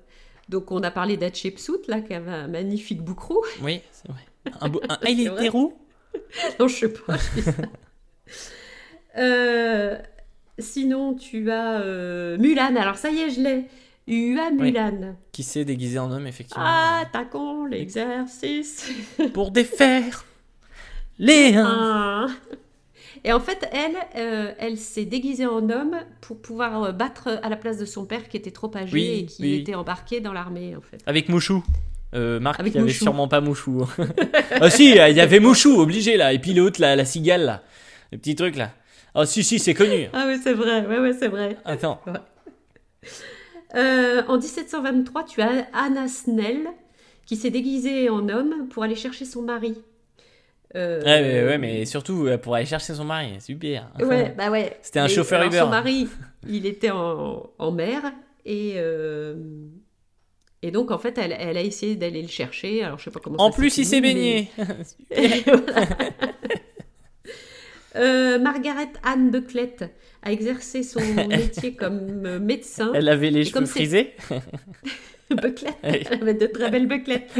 [0.48, 3.42] Donc on a parlé d'Hatshepsut, là, qui avait un magnifique boucrou.
[3.62, 4.20] Oui, c'est vrai.
[4.60, 5.74] Un beau- un- il était roux?
[6.60, 7.16] Non, je sais pas.
[7.16, 7.52] je dis ça.
[9.18, 9.96] Euh,
[10.58, 12.76] sinon, tu as euh, Mulan.
[12.76, 13.64] Alors ça y est, je l'ai.
[14.06, 15.16] Ua Mulan.
[15.32, 16.62] Qui s'est déguisé en homme, effectivement.
[16.66, 18.90] Ah, Attaquons l'exercice.
[19.32, 20.24] Pour défaire
[21.18, 22.26] les Ah.
[23.24, 27.48] Et en fait, elle, euh, elle s'est déguisée en homme pour pouvoir euh, battre à
[27.48, 29.54] la place de son père qui était trop âgé Oui, et qui oui.
[29.54, 30.98] était embarqué dans l'armée, en fait.
[31.06, 31.64] Avec Mouchou.
[32.14, 33.84] Euh, Marc, il y avait sûrement pas Mouchou.
[34.60, 36.32] ah si, il y avait Mouchou, obligé là.
[36.32, 37.62] Et puis l'autre, la cigale, là.
[38.12, 38.70] Le petit truc, là.
[39.18, 40.08] Ah si, si, c'est connu.
[40.12, 40.86] Ah oui, c'est vrai.
[40.86, 41.56] Ouais, ouais, c'est vrai.
[41.64, 42.00] Attends.
[43.74, 46.68] Euh, en 1723, tu as Anna Snell
[47.24, 49.74] qui s'est déguisée en homme pour aller chercher son mari.
[50.76, 53.40] Euh, Ouais, mais, ouais, mais surtout euh, pour aller chercher son mari.
[53.40, 53.90] Super.
[53.98, 54.76] Ouais, bah ouais.
[54.82, 55.60] C'était un chauffeur alors, Uber.
[55.60, 56.08] Son mari,
[56.48, 58.02] il était en, en mer
[58.44, 59.34] et euh,
[60.62, 62.82] et donc en fait, elle, elle a essayé d'aller le chercher.
[62.82, 63.40] Alors je sais pas comment.
[63.40, 64.48] En ça plus, il s'est baigné.
[65.10, 65.44] mais-.
[67.96, 69.84] Euh, Margaret Anne Bucklett
[70.22, 72.92] a exercé son métier comme médecin.
[72.94, 74.12] Elle avait les cheveux frisés.
[75.30, 76.02] Bucklett, Oui.
[76.10, 77.32] elle avait de très belles buclettes.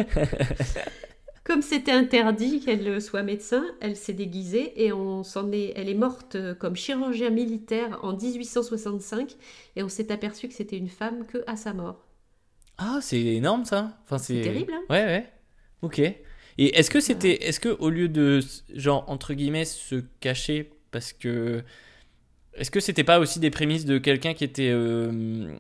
[1.47, 5.95] Comme c'était interdit qu'elle soit médecin, elle s'est déguisée et on s'en est, elle est
[5.95, 9.37] morte euh, comme chirurgien militaire en 1865
[9.77, 12.05] et on s'est aperçu que c'était une femme que à sa mort.
[12.79, 13.97] Ah, c'est énorme ça.
[14.03, 15.33] Enfin, C'est terrible, hein Ouais, ouais.
[15.83, 16.01] Ok.
[16.01, 16.17] Et
[16.59, 18.41] est-ce que c'était, est-ce que au lieu de
[18.75, 21.63] genre entre guillemets se cacher parce que,
[22.55, 25.55] est-ce que c'était pas aussi des prémices de quelqu'un qui était euh,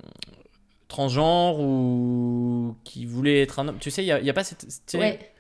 [0.89, 3.79] transgenre ou qui voulait être un homme?
[3.79, 4.67] Tu sais, il y y a pas cette.
[4.89, 5.33] sais, Ouais.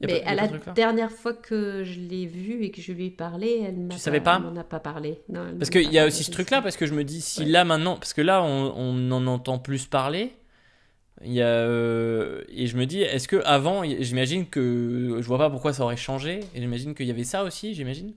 [0.00, 3.06] Mais pas- à pas la dernière fois que je l'ai vue et que je lui
[3.06, 5.20] ai parlé, elle m'a Tu savais pas elle m'en a pas parlé.
[5.28, 7.40] Non, Parce qu'il pas y a aussi ce truc-là, parce que je me dis, si
[7.40, 7.46] Ouais.
[7.46, 10.32] là maintenant, parce que là on, on en entend plus parler,
[11.24, 15.38] il y a, euh, et je me dis, est-ce que avant, j'imagine que, je vois
[15.38, 18.14] pas pourquoi ça aurait changé, et j'imagine qu'il y avait ça aussi, j'imagine,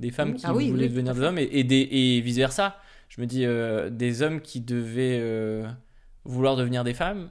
[0.00, 0.36] des femmes Mhm.
[0.36, 2.76] qui Ah oui, voulaient oui, devenir des hommes, et, et, des, et vice versa.
[3.10, 5.66] Je me dis, euh, des hommes qui devaient euh,
[6.24, 7.30] vouloir devenir des femmes,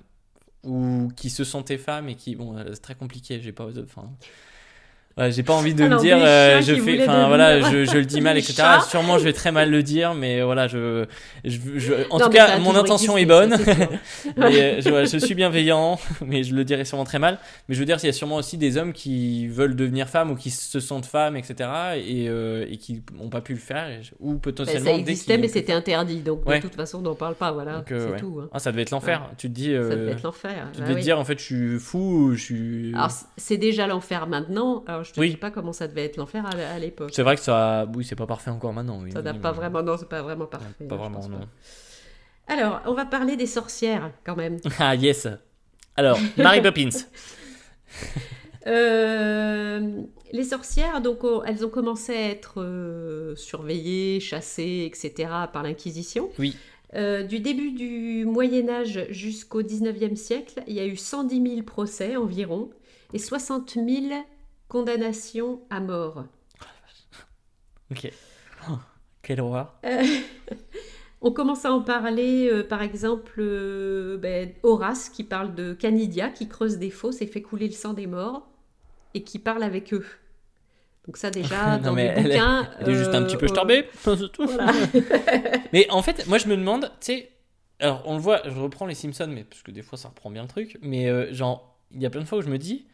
[0.68, 4.12] ou qui se sentaient femmes et qui, bon, euh, c'est très compliqué, j'ai pas, enfin.
[5.30, 8.06] J'ai pas envie de Alors, me dire, euh, je fais, enfin voilà, je, je le
[8.06, 8.54] dis mal, etc.
[8.58, 8.82] chats.
[8.82, 11.06] Sûrement, je vais très mal le dire, mais voilà, je,
[11.44, 13.58] je, je- en Non, tout ça cas, mon intention est bonne.
[13.58, 13.72] ça,
[14.38, 17.40] mais, euh, je, suis bienveillant, mais je le dirais sûrement très mal.
[17.68, 20.30] Mais je veux dire, il y a sûrement aussi des hommes qui veulent devenir femmes
[20.32, 21.56] ou qui se sentent femmes, etc.
[22.06, 23.88] Et, euh, et qui n'ont pas pu le faire,
[24.20, 24.86] ou Ben, potentiellement.
[24.92, 26.20] ça dès existait, mais c'était interdit.
[26.20, 26.58] Donc Ouais.
[26.58, 27.52] de toute façon, on n'en parle pas.
[27.52, 28.20] Voilà, euh, c'est ouais.
[28.20, 28.40] tout.
[28.44, 28.50] hein.
[28.54, 29.24] Ah, ça devait être l'enfer.
[29.38, 30.68] Tu te dis, euh, Ça devait être l'enfer.
[30.74, 32.92] tu Bah devais te dire, en fait, je suis fou, je suis.
[32.94, 34.84] Alors, c'est déjà l'enfer maintenant.
[34.88, 35.30] Alors, je te Oui.
[35.32, 37.12] dis pas comment ça devait être l'enfer à, à l'époque.
[37.14, 39.00] C'est vrai que ça, oui, c'est pas parfait encore maintenant.
[39.02, 40.86] Oui, Ça n'a pas vraiment, non, c'est pas vraiment parfait.
[40.88, 41.40] Pas vraiment, non.
[41.40, 42.54] pas.
[42.54, 44.58] Alors, on va parler des sorcières quand même.
[44.80, 45.28] Ah yes.
[45.96, 46.90] Alors, Mary Poppins.
[48.66, 50.02] Euh,
[50.34, 55.30] les sorcières, donc, on- elles ont commencé à être euh, surveillées, chassées, etc.
[55.54, 56.30] par l'Inquisition.
[56.38, 56.56] Oui.
[56.94, 61.62] Euh, du début du Moyen Âge jusqu'au 19e siècle, il y a eu 110 000
[61.64, 62.70] procès environ
[63.14, 63.88] et 60 000
[64.68, 66.26] condamnations à mort.
[67.92, 68.12] Ok.
[68.70, 68.74] Oh,
[69.22, 69.74] quelle horreur.
[69.86, 70.04] Euh,
[71.22, 76.30] on commence à en parler, euh, par exemple, euh, ben, Horace qui parle de Canidia
[76.30, 78.46] qui creuse des fosses et fait couler le sang des morts
[79.14, 80.06] et qui parle avec eux.
[81.06, 82.70] Donc ça déjà, dans elle est- bouquins...
[82.82, 84.74] Elle est juste un petit peu starbée, voilà.
[85.72, 87.32] Mais en fait, moi je me demande, tu sais,
[87.80, 90.30] alors on le voit, je reprends les Simpsons, mais parce que des fois ça reprend
[90.30, 92.86] bien le truc, mais genre, il y a plein de fois où je me dis,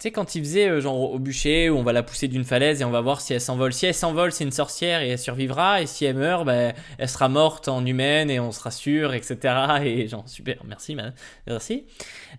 [0.00, 2.44] tu sais, quand ils faisaient euh, genre au bûcher, où on va la pousser d'une
[2.44, 3.74] falaise et on va voir si elle s'envole.
[3.74, 7.08] Si elle s'envole, c'est une sorcière et elle survivra, et si elle meurt, ben, elle
[7.08, 9.36] sera morte en humaine et on sera sûr, etc.
[9.84, 11.12] Et genre, super, merci, madame.
[11.46, 11.84] merci.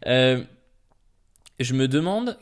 [0.07, 0.43] Euh,
[1.59, 2.39] je me demande,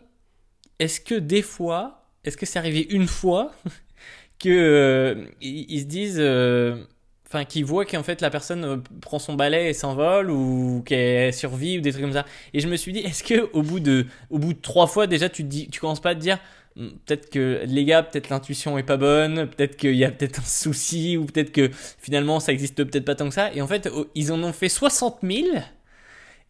[0.79, 3.51] est-ce que des fois, est-ce que c'est arrivé une fois
[4.39, 6.81] que euh, ils se disent, euh,
[7.29, 11.33] enfin, qu'ils voient qu'en fait la personne euh, prend son balai et s'envole ou qu'elle
[11.33, 12.25] survit ou des trucs comme ça.
[12.53, 15.07] Et je me suis dit, est-ce que au bout de, au bout de trois fois
[15.07, 16.39] déjà, tu te dis, tu commences pas à te dire,
[16.75, 20.39] Hmm, peut-être que les gars, peut-être l'intuition est pas bonne, peut-être qu'il y a peut-être
[20.39, 21.69] un souci ou peut-être que
[21.99, 23.51] finalement ça existe peut-être pas tant que ça.
[23.53, 25.47] Et en fait, ils en ont fait 60 000.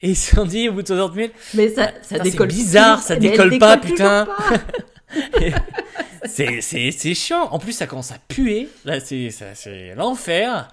[0.02, 2.32] Et ils se sont dit au bout de 60 000, Mais ça, ça Putain, c'est
[2.32, 4.26] décolle bizarre, ça décolle pas, putain.
[4.26, 4.54] pas.
[6.26, 7.48] c'est, chiant.
[7.52, 8.70] En plus, ça commence à puer.
[8.86, 9.30] Là, c'est,
[9.96, 10.68] l'enfer.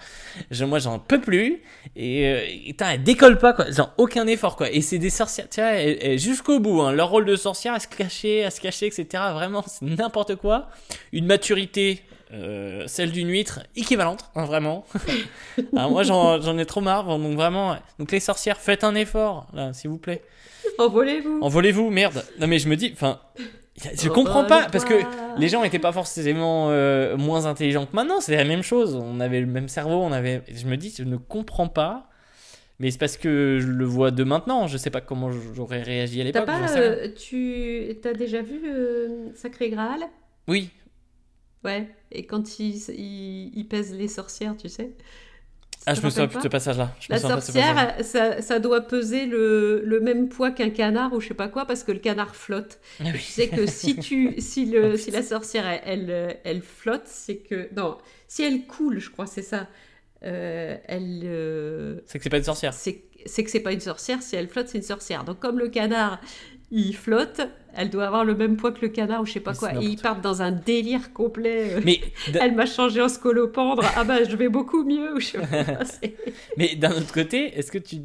[0.50, 1.62] Je- moi, j'en peux plus.
[1.94, 3.70] Et, euh, et putain, elles décollent pas, quoi.
[3.70, 4.70] Genre, aucun effort, quoi.
[4.70, 6.82] Et c'est des sorcières, tu vois, jusqu'au bout.
[6.82, 6.92] Hein.
[6.92, 9.06] Leur rôle de sorcière, à se cacher, à se cacher, etc.
[9.32, 10.68] Vraiment, c'est n'importe quoi.
[11.12, 14.84] Une maturité, euh, celle d'une huître, équivalente, hein, vraiment.
[15.76, 17.06] Alors, moi, j'en, ai trop marre.
[17.18, 20.22] Donc, vraiment, donc les sorcières, faites un effort, là, s'il vous plaît.
[20.78, 21.38] Envolez-vous.
[21.42, 22.24] Envolez-vous, merde.
[22.40, 23.20] Non, mais je me dis, enfin,
[23.78, 24.94] je comprends pas parce que
[25.38, 28.20] les gens étaient pas forcément euh, moins intelligents que maintenant.
[28.20, 28.94] C'est la même chose.
[28.94, 29.96] On avait le même cerveau.
[29.96, 30.42] On avait.
[30.52, 32.08] Je me dis, je ne comprends pas.
[32.78, 34.66] Mais c'est parce que je le vois de maintenant.
[34.66, 36.46] Je sais pas comment j'aurais réagi à l'époque.
[36.76, 40.00] euh, tu as déjà vu euh, Sacré Graal?
[40.48, 40.70] Oui.
[41.64, 41.88] Ouais.
[42.12, 44.92] Et quand il, il, il pèse les sorcières, tu sais
[45.88, 46.92] Ah, je me souviens plus de ce passage-là.
[47.08, 51.34] La sorcière, ça, ça doit peser le, le même poids qu'un canard ou je sais
[51.34, 52.80] pas quoi parce que le canard flotte.
[53.00, 53.20] Ah oui.
[53.20, 57.68] sais que si tu, si le, si la sorcière elle, elle, elle flotte, c'est que
[57.76, 59.68] non, si elle coule, je crois, c'est ça.
[60.24, 62.74] euh, elle, euh, C'est que c'est pas une sorcière.
[62.74, 62.94] c'est
[63.44, 64.22] que c'est pas une sorcière.
[64.22, 65.22] Si elle flotte, c'est une sorcière.
[65.24, 66.20] Donc comme le canard,
[66.70, 67.40] il flotte,
[67.74, 69.74] elle doit avoir le même poids que le canard ou je sais pas Mais quoi.
[69.82, 71.76] Et ils partent dans un délire complet.
[71.84, 72.00] Mais
[72.40, 73.84] Elle m'a changé en scolopendre.
[73.96, 75.14] Ah bah je vais beaucoup mieux.
[75.14, 75.46] Ou je sais pas.
[76.56, 77.98] Mais d'un autre côté, est-ce que tu,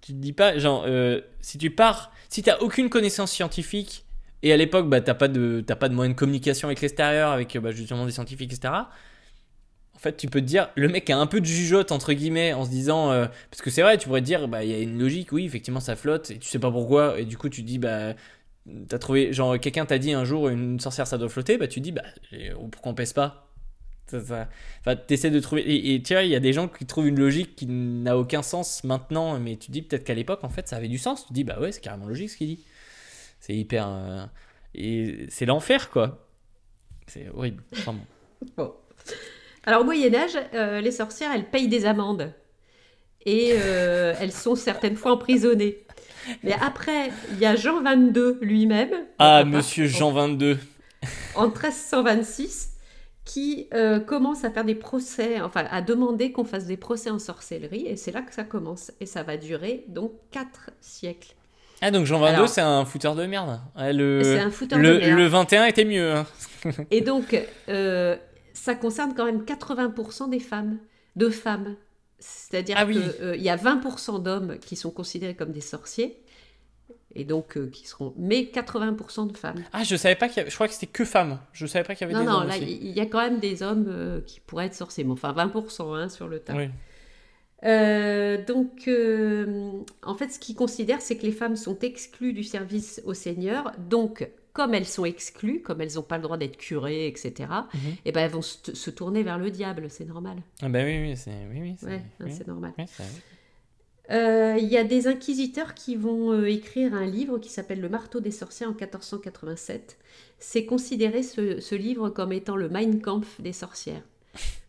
[0.00, 4.04] tu te dis pas, genre, euh, si tu pars, si t'as aucune connaissance scientifique,
[4.42, 7.30] et à l'époque, bah, t'as pas de, t'as pas de moyen de communication avec l'extérieur,
[7.30, 8.72] avec euh, bah, justement des scientifiques, etc.
[9.98, 12.52] En fait, tu peux te dire, le mec a un peu de jugeote, entre guillemets,
[12.52, 14.74] en se disant, euh, parce que c'est vrai, tu pourrais te dire, bah, il y
[14.74, 17.48] a une logique, oui, effectivement, ça flotte, et tu sais pas pourquoi, et du coup,
[17.48, 18.14] tu dis, bah,
[18.88, 21.80] t'as trouvé, genre, quelqu'un t'a dit un jour, une sorcière, ça doit flotter, bah, tu
[21.80, 23.50] dis, bah, et, pourquoi on pèse pas?
[24.14, 24.46] Enfin,
[25.06, 25.62] t'essaies de trouver.
[25.62, 28.16] Et, et tu vois, il y a des gens qui trouvent une logique qui n'a
[28.16, 31.26] aucun sens maintenant, mais tu dis peut-être qu'à l'époque, en fait, ça avait du sens.
[31.26, 32.64] Tu dis, bah ouais, c'est carrément logique ce qu'il dit.
[33.40, 33.86] C'est hyper.
[33.88, 34.24] euh,
[34.74, 36.26] Et c'est l'enfer, quoi.
[37.06, 37.62] C'est horrible.
[37.72, 37.96] Enfin,
[38.56, 38.74] bon.
[39.64, 42.32] Alors au Moyen Âge, euh, les sorcières, elles payent des amendes.
[43.26, 45.78] Et euh, elles sont certaines fois emprisonnées.
[46.42, 48.90] Mais après, il y a Jean 22 lui-même.
[49.18, 50.58] Ah, le papa, monsieur Jean 22.
[51.34, 52.70] En 1326,
[53.24, 57.18] qui euh, commence à faire des procès, enfin à demander qu'on fasse des procès en
[57.18, 57.86] sorcellerie.
[57.86, 58.92] Et c'est là que ça commence.
[59.00, 61.34] Et ça va durer donc 4 siècles.
[61.80, 63.60] Ah, donc Jean 22, Alors- c'est un fouteur de merde.
[63.78, 64.22] Ouais, le...
[64.24, 65.18] C'est un fouteur le, de merde.
[65.18, 66.12] le 21 était mieux.
[66.12, 66.26] hein.
[66.90, 68.16] Et donc, euh,
[68.58, 70.78] ça concerne quand même 80% des femmes,
[71.16, 71.76] de femmes.
[72.18, 72.98] C'est-à-dire Ah oui.
[73.34, 76.20] qu'il y a 20% d'hommes qui sont considérés comme des sorciers,
[77.14, 79.64] et donc euh, qui seront, mais 80% de femmes.
[79.72, 80.50] Ah, je savais pas qu'il y avait.
[80.50, 81.38] Je crois que c'était que femmes.
[81.52, 82.78] Je savais pas qu'il y avait Non, des non, hommes là, aussi.
[82.82, 85.94] il y a quand même des hommes euh, qui pourraient être sorciers, mais enfin 20%
[85.96, 86.54] hein, sur le tas.
[86.56, 86.68] Oui.
[87.64, 89.72] Euh, donc, euh,
[90.04, 93.72] en fait, ce qu'ils considèrent, c'est que les femmes sont exclues du service au Seigneur.
[93.78, 94.28] Donc,
[94.58, 97.80] comme elles sont exclues, comme elles n'ont pas le droit d'être curées, etc., Mhm.
[98.04, 100.38] eh ben, elles vont se, se tourner vers le diable, c'est normal.
[100.60, 101.30] Ah, bah oui, oui, c'est.
[101.48, 101.86] Oui, oui, c'est.
[101.86, 102.32] Ouais, oui.
[102.44, 102.72] normal.
[104.10, 107.88] Euh, Il y a des inquisiteurs qui vont euh, écrire un livre qui s'appelle Le
[107.88, 109.96] marteau des sorciers en 1487.
[110.40, 114.02] C'est considéré ce, ce livre comme étant le Mein Kampf des sorcières.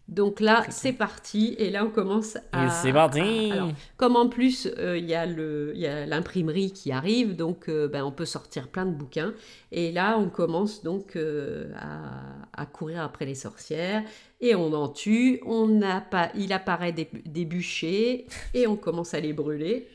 [0.09, 2.65] Donc là, c'est parti, et là on commence à.
[2.65, 3.19] Et c'est parti.
[3.19, 7.87] à- alors, comme en plus euh, il y a y l'imprimerie qui arrive, donc euh,
[7.87, 9.33] ben, on peut sortir plein de bouquins.
[9.71, 14.01] Et là, on commence donc euh, à, à courir après les sorcières
[14.41, 15.41] et on en tue.
[15.45, 15.67] On
[16.01, 19.87] pas, il apparaît des, des bûchers et on commence à les brûler.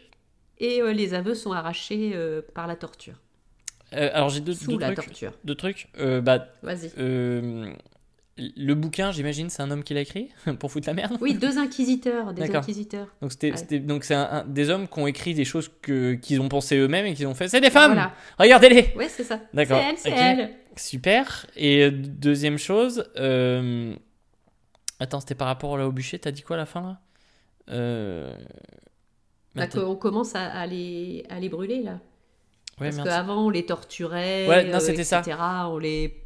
[0.58, 2.12] Et les aveux sont arrachés
[2.54, 3.14] par la torture,
[3.90, 5.06] alors, j'ai deux, deux la trucs.
[5.06, 5.32] torture.
[5.44, 5.88] Deux trucs.
[5.98, 6.92] Bah, Vas-y.
[8.36, 10.28] Le bouquin, j'imagine, c'est un homme qui l'a écrit
[10.58, 11.16] pour foutre la merde.
[11.20, 13.06] Oui, deux inquisiteurs, des inquisiteurs.
[13.22, 13.78] Donc c'était, Ouais.
[13.78, 16.76] donc c'est un- un- des hommes qui ont écrit des choses que qu'ils ont pensé
[16.76, 17.46] eux-mêmes et qu'ils ont fait.
[17.48, 17.92] C'est des femmes.
[17.92, 18.12] Voilà.
[18.38, 18.92] Regardez-les.
[18.96, 19.38] Ouais, c'est ça.
[19.50, 19.78] C'est D'accord.
[19.80, 20.18] elle, c'est Ok.
[20.18, 20.50] elle.
[20.76, 21.46] Super.
[21.54, 23.94] Et euh, deuxième chose, euh,
[24.98, 26.18] attends, c'était par rapport là au bûcher.
[26.18, 27.00] T'as dit quoi à la fin là?
[27.70, 28.34] Euh...
[29.54, 32.00] Bah, qu'on commence à, à les, à les brûler là.
[32.80, 35.20] Ouais, Parce qu'avant, on les torturait, Ouais, non, euh, ça.
[35.20, 35.36] etc.
[35.68, 36.23] On les.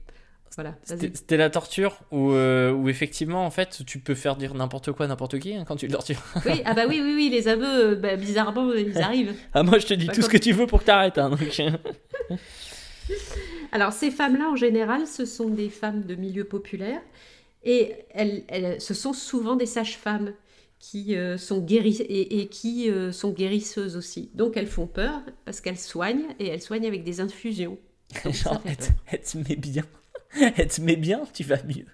[0.56, 4.90] Voilà, C'était, la torture où, euh, où effectivement en fait tu peux faire dire n'importe
[4.92, 6.20] quoi à n'importe qui hein, quand tu le tortures.
[6.46, 9.34] Oui, ah bah oui, oui, oui, les aveux, euh, bah, bizarrement, ils arrivent.
[9.54, 11.18] Ah moi je te dis Bah, tout ce que tu veux pour que t'arrêtes.
[11.18, 11.40] Hein, donc...
[13.72, 17.00] Alors, ces femmes-là, en général, ce sont des femmes de milieu populaire
[17.64, 20.32] et elles, elles- ce sont souvent des sages-femmes
[20.78, 24.30] qui euh, sont guéri- et, et qui euh, sont guérisseuses aussi.
[24.34, 27.78] Donc, elles font peur parce qu'elles soignent et elles soignent avec des infusions.
[28.24, 28.88] Donc, ça Genre, fait elle, peur.
[29.08, 29.84] elle te met bien.
[30.34, 31.86] Elle te met bien, tu vas mieux.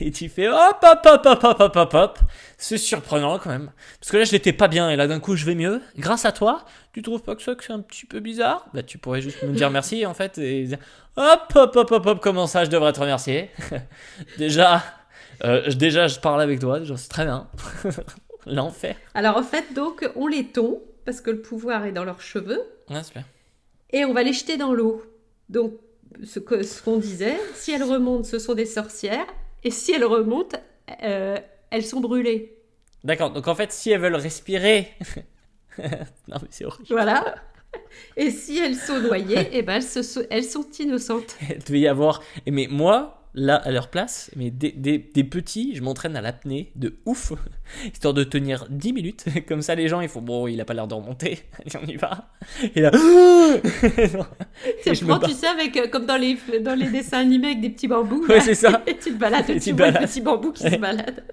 [0.00, 2.18] Et tu fais hop, hop, hop, hop, hop, hop, hop, hop.
[2.56, 3.72] C'est surprenant quand même.
[4.00, 5.82] Parce que là, je n'étais pas bien et là, d'un coup, je vais mieux.
[5.98, 8.82] Grâce à toi, tu trouves pas que ça que c'est un petit peu bizarre Bah,
[8.82, 10.78] tu pourrais juste me dire merci en fait et dire
[11.16, 13.50] hop, hop, hop, hop, hop, comment ça, je devrais te remercier
[14.38, 14.82] Déjà,
[15.44, 17.48] euh, déjà, je parle avec toi, c'est très bien.
[18.46, 18.96] L'enfer.
[19.14, 22.62] Alors en fait, donc, on les tond parce que le pouvoir est dans leurs cheveux
[22.88, 23.24] Ouais, super.
[23.90, 25.02] et on va les jeter dans l'eau.
[25.48, 25.72] Donc,
[26.24, 26.38] ce
[26.82, 29.26] qu'on disait, si elles remontent, ce sont des sorcières,
[29.64, 30.58] et si elles remontent,
[31.02, 31.38] euh,
[31.70, 32.56] elles sont brûlées.
[33.04, 34.88] D'accord, donc en fait, si elles veulent respirer.
[35.78, 36.86] non, mais c'est horrible.
[36.90, 37.36] Voilà.
[38.16, 41.36] Et si elles sont noyées, eh ben elles, se sont- elles sont innocentes.
[41.50, 42.22] Il devait y avoir.
[42.46, 46.20] Et Mais moi, là, à leur place, mais des, des, des petits, je m'entraîne à
[46.22, 47.32] l'apnée de ouf,
[47.92, 49.24] histoire de tenir 10 minutes.
[49.48, 51.38] Comme ça, les gens, ils font bon, il a pas l'air de remonter.
[51.60, 52.30] Allez, on y va.
[52.74, 52.90] Et là.
[52.90, 57.48] Tu Et je prends, tu sais, avec, euh, comme dans les, dans les dessins animés
[57.48, 58.24] avec des petits bambous.
[58.26, 58.82] Ouais, c'est ça.
[58.86, 60.08] Et tu te balades, Et tu vois le balades.
[60.08, 60.78] petit bambou qui se Ouais.
[60.78, 61.24] balade.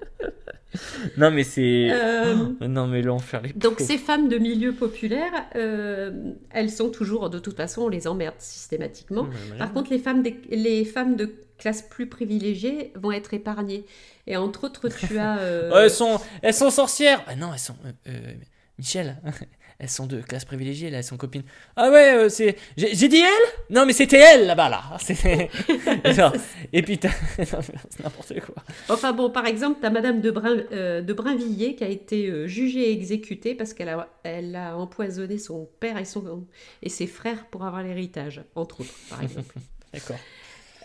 [1.18, 1.90] Non, mais c'est.
[1.92, 2.34] Euh,
[2.68, 7.38] Non, mais l'enfer, les Donc ces femmes de milieu populaire, euh, elles sont toujours, de
[7.38, 9.28] toute façon, on les emmerde systématiquement.
[9.60, 11.32] Par contre, les femmes, des- les femmes de
[11.64, 13.86] classe plus privilégiée vont être épargnées.
[14.28, 15.40] Et entre autres, tu as...
[15.40, 17.76] euh, elles, sont, elles sont sorcières Ah non, elles sont...
[17.86, 18.34] euh, euh,
[18.78, 19.22] Michel,
[19.80, 21.44] elles sont de classe privilégiée, là, elles sont copines.
[21.76, 22.58] Ah ouais, euh, c'est...
[22.76, 24.84] J'ai dit elle Non, mais c'était elle, là-bas, là.
[26.74, 28.56] Et puis, t'as- c'est n'importe quoi.
[28.90, 32.28] Enfin bon, par exemple, tu as Madame de, Brin, euh, de Brinvilliers qui a été
[32.30, 36.46] euh, jugée et exécutée parce qu'elle a, elle a empoisonné son père et, son,
[36.82, 39.56] et ses frères pour avoir l'héritage, entre autres, par exemple.
[39.94, 40.18] D'accord.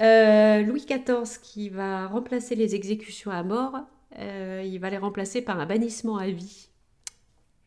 [0.01, 3.80] Euh, Louis XIV qui va remplacer les exécutions à mort,
[4.18, 6.68] euh, il va les remplacer par un bannissement à vie.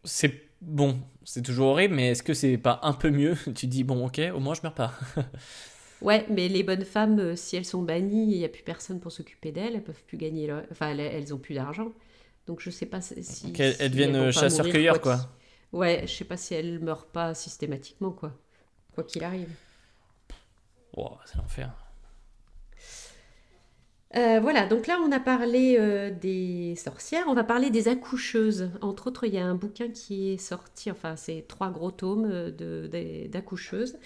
[0.04, 3.36] C'est bon, c'est toujours horrible, mais est-ce que c'est pas un peu mieux?
[3.56, 4.94] Tu dis, bon, ok, au moins je meurs pas.
[6.02, 9.00] Ouais, mais les bonnes femmes, euh, si elles sont bannies il n'y a plus personne
[9.00, 10.64] pour s'occuper d'elles, elles peuvent plus gagner leur...
[10.72, 11.92] Enfin, elles, elles ont plus d'argent.
[12.48, 13.54] Donc je sais pas si...
[13.54, 15.20] Qu'elles si elles deviennent chasseurs-cueilleurs, quoi.
[15.72, 18.36] Ouais, je sais pas si elles meurent pas systématiquement, quoi.
[18.96, 19.50] Quoi qu'il arrive.
[20.98, 21.72] Wow, c'est l'enfer.
[24.18, 28.70] Euh, voilà, donc là on a parlé euh, des sorcières, on va parler des accoucheuses.
[28.82, 32.30] Entre autres, il y a un bouquin qui est sorti, enfin c'est trois gros tomes
[32.30, 33.98] euh, d'accoucheuses.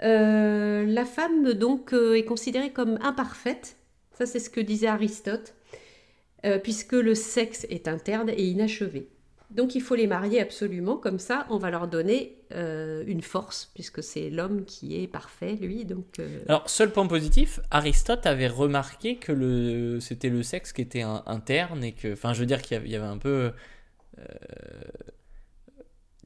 [0.00, 3.76] La femme donc est considérée comme imparfaite,
[4.12, 5.54] ça c'est ce que disait Aristote,
[6.62, 9.08] puisque le sexe est interne et inachevé.
[9.50, 13.70] Donc il faut les marier absolument, comme ça on va leur donner euh, une force,
[13.74, 15.84] puisque c'est l'homme qui est parfait, lui.
[15.84, 20.80] Donc, euh, Alors, seul point positif, Aristote avait remarqué que le, c'était le sexe qui
[20.82, 23.06] était un- interne et que, enfin, je veux dire qu'il y avait, il y avait
[23.06, 23.52] un peu,
[24.18, 24.24] euh,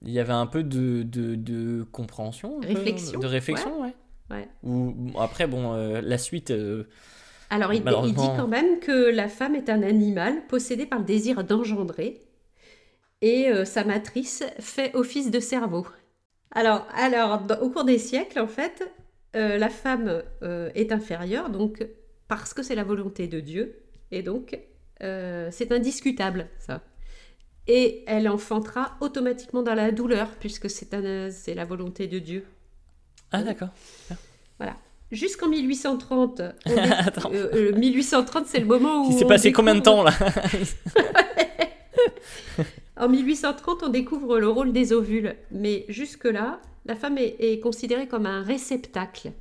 [0.04, 3.94] il y avait un peu de, de, de compréhension, peu, Réflexion, de réflexion, ouais.
[4.30, 4.48] ouais.
[4.64, 6.52] Ou bon, après, bon, la suite,
[7.50, 11.04] Alors, il, il dit quand même que la femme est un animal possédé par le
[11.04, 12.22] désir d'engendrer
[13.22, 15.86] et euh, sa matrice fait office de cerveau.
[16.52, 18.90] Alors, alors dans- au cours des siècles, en fait,
[19.36, 21.86] euh, la femme euh, est inférieure, donc
[22.28, 23.80] parce que c'est la volonté de Dieu,
[24.10, 24.58] et donc
[25.02, 26.80] euh, c'est indiscutable, ça.
[27.68, 32.44] Et elle enfantera automatiquement dans la douleur, puisque c'est la volonté de Dieu.
[33.32, 33.68] ah d'accord.
[35.10, 37.30] Jusqu'en 1830, on est- Attends.
[37.34, 40.10] euh, euh, 1830, c'est le moment où Il s'est passé combien de temps là
[42.96, 48.06] En 1830, on découvre le rôle des ovules, mais jusque-là, la femme est, est considérée
[48.08, 49.32] comme un réceptacle.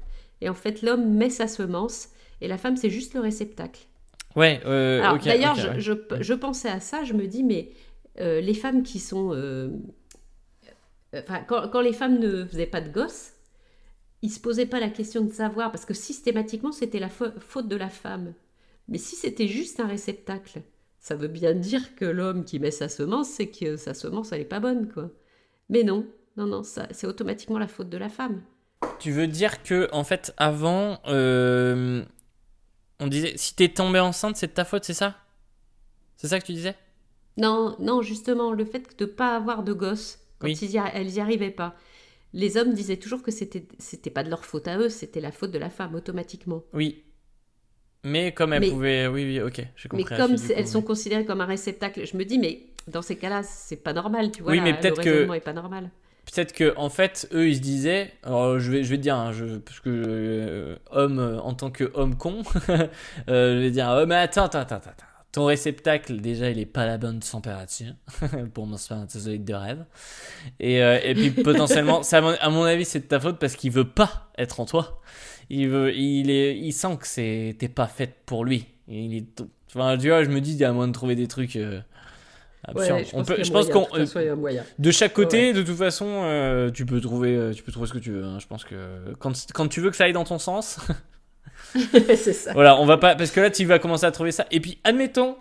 [0.41, 3.81] Et en fait, l'homme met sa semence, et la femme, c'est juste le réceptacle.
[4.35, 4.61] Ouais.
[4.65, 5.79] Euh, Alors, d'ailleurs, je, ouais.
[5.79, 7.71] je- je pensais à ça, je me dis, mais
[8.19, 9.31] euh, les femmes qui sont...
[9.33, 9.69] euh,
[11.13, 13.33] enfin, quand, quand les femmes ne faisaient pas de gosses,
[14.21, 17.67] ils se posaient pas la question de savoir, parce que systématiquement, c'était la fa- faute
[17.67, 18.33] de la femme.
[18.87, 20.61] Mais si c'était juste un réceptacle,
[21.01, 24.41] ça veut bien dire que l'homme qui met sa semence, c'est que sa semence, elle
[24.41, 25.09] est pas bonne, quoi.
[25.67, 26.05] Mais non,
[26.37, 28.41] non, non, ça, c'est automatiquement la faute de la femme.
[28.99, 32.05] Tu veux dire que en fait avant, euh,
[32.99, 35.17] on disait si t'es tombée enceinte c'est de ta faute, c'est ça?
[36.17, 36.75] C'est ça que tu disais?
[37.37, 40.57] Non, non, justement, le fait de ne pas avoir de gosses, quand Oui.
[40.61, 41.75] ils y elles n'y arrivaient pas.
[42.33, 45.31] Les hommes disaient toujours que c'était c'était pas de leur faute à eux, c'était la
[45.31, 46.63] faute de la femme automatiquement.
[46.73, 47.03] Oui.
[48.03, 50.17] Mais comme elle Mais- pouvait, oui, oui, ok, j'ai Mais compris.
[50.17, 50.85] comme c'est- coup, elles sont oui.
[50.85, 54.41] considérées comme un réceptacle, je me dis, mais dans ces cas-là, c'est pas normal, tu
[54.41, 54.53] vois.
[54.53, 55.89] Oui, mais peut-être que- est pas normal.
[56.33, 59.15] Peut-être que en fait, eux, ils se disaient, alors je vais, je vais te dire,
[59.15, 62.87] hein, je, parce que euh, homme euh, en tant que homme con, euh,
[63.55, 64.91] je vais dire, oh mais attends, attends, attends, attends.
[65.31, 67.93] Ton réceptacle, déjà, il est pas à la bonne température
[68.53, 69.85] pour mon spermatozoïde de rêve.
[70.59, 73.39] Et, euh, et puis potentiellement, ça, à mon- à mon avis, c'est de ta faute
[73.39, 75.01] parce qu'il veut pas être en toi.
[75.53, 78.65] Il veut, il est, il sent que t'es pas faite pour lui.
[78.87, 81.15] Il est tout- Enfin, tu vois, je me dis, il y a moyen de trouver
[81.15, 81.79] des trucs euh,
[82.63, 82.99] absurdes.
[82.99, 85.13] Ouais, je On pense peut- qu'il y a je pense moyen, qu'on, de façon, chaque
[85.13, 88.11] côté, de toute façon, euh, tu peux trouver, euh, tu peux trouver ce que tu
[88.11, 88.23] veux.
[88.23, 88.39] hein.
[88.39, 90.79] Je pense que quand, quand tu veux que ça aille dans ton sens,
[91.73, 92.53] c'est ça.
[92.53, 94.45] voilà, on va pas, parce que là, tu vas commencer à trouver ça.
[94.51, 95.35] Et puis, admettons,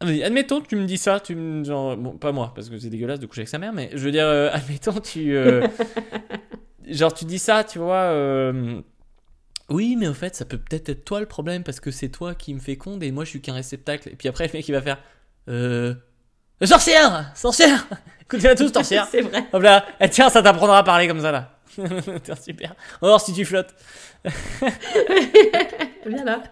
[0.00, 2.88] vas-y, admettons, tu me dis ça, tu me, genre, bon, pas moi, parce que c'est
[2.90, 5.66] dégueulasse de coucher avec sa mère, mais je veux dire, euh, admettons, tu, euh,
[6.88, 7.94] genre, tu dis ça, tu vois.
[7.96, 8.80] euh,
[9.70, 12.34] oui, mais au fait, ça peut peut-être être toi le problème parce que c'est toi
[12.34, 14.08] qui me féconde et moi je suis qu'un réceptacle.
[14.08, 14.98] Et puis après, le mec il va faire
[15.48, 15.94] Euh.
[16.62, 17.86] Sorcière Sorcière
[18.22, 19.46] Écoutez à tous, sorcière c'est vrai.
[19.52, 21.56] Hop là, eh, tiens, ça t'apprendra à parler comme ça là.
[22.24, 22.74] Tiens, super.
[23.00, 23.74] On va voir si tu flottes
[26.04, 26.42] Viens là.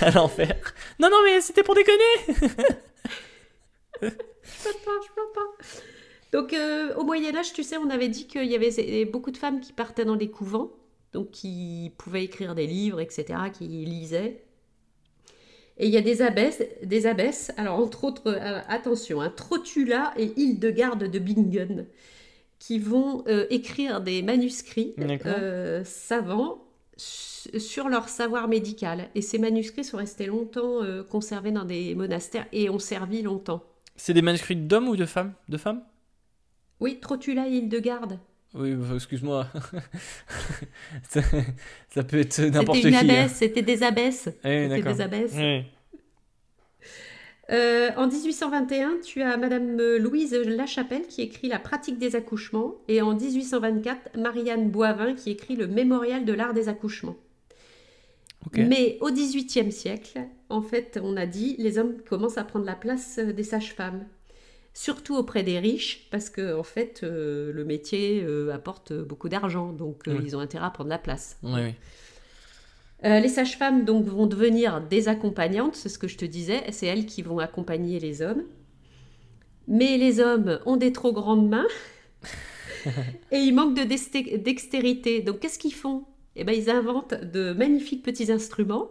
[0.00, 0.56] à l'enfer.
[0.98, 2.02] Non, non, mais c'était pour déconner
[4.02, 5.64] Je peux pas, je peux pas.
[6.32, 9.60] Donc, euh, au Moyen-Âge, tu sais, on avait dit qu'il y avait beaucoup de femmes
[9.60, 10.72] qui partaient dans les couvents,
[11.12, 14.44] donc qui pouvaient écrire des livres, etc., qui lisaient.
[15.78, 20.12] Et il y a des abbesses, des abbesses alors entre autres, euh, attention, hein, Trotula
[20.16, 21.86] et Hildegarde de Bingen,
[22.58, 24.94] qui vont euh, écrire des manuscrits
[25.26, 26.62] euh, savants
[26.96, 29.08] su- sur leur savoir médical.
[29.14, 33.64] Et ces manuscrits sont restés longtemps conservés dans des monastères et ont servi longtemps.
[33.96, 35.32] C'est des manuscrits d'hommes ou de femmes?
[35.48, 35.82] De femmes?
[36.80, 38.18] Oui, Trotula et Hildegarde.
[38.54, 39.46] Oui, excuse-moi.
[41.08, 41.22] ça,
[41.90, 42.88] ça peut être C'était n'importe qui.
[42.88, 43.28] une hein.
[43.28, 44.26] c'était des abbesses.
[44.26, 44.94] Oui, C'était d'accord.
[44.94, 45.34] des abbesses.
[45.36, 45.64] Oui.
[47.50, 52.74] Euh, en 1821, tu as Madame euh, Louise Lachapelle qui écrit La pratique des accouchements
[52.88, 57.16] et en 1824, Marianne Boivin qui écrit Le mémorial de l'art des accouchements.
[58.56, 62.74] Mais au XVIIIe siècle, en fait, on a dit, les hommes commencent à prendre la
[62.74, 64.04] place euh, des sages-femmes.
[64.74, 69.72] Surtout auprès des riches, parce que en fait, euh, le métier euh, apporte beaucoup d'argent,
[69.72, 70.22] donc euh, Oui.
[70.24, 71.38] ils ont intérêt à prendre la place.
[71.42, 71.74] Oui, oui.
[73.04, 77.04] Les sages-femmes donc vont devenir des accompagnantes, c'est ce que je te disais, c'est elles
[77.04, 78.44] qui vont accompagner les hommes.
[79.66, 81.66] Mais les hommes ont des trop grandes mains
[83.32, 85.20] et ils manquent de dextérité.
[85.20, 86.04] Donc qu'est-ce qu'ils font?
[86.36, 88.88] Eh ben ils inventent de magnifiques petits instruments.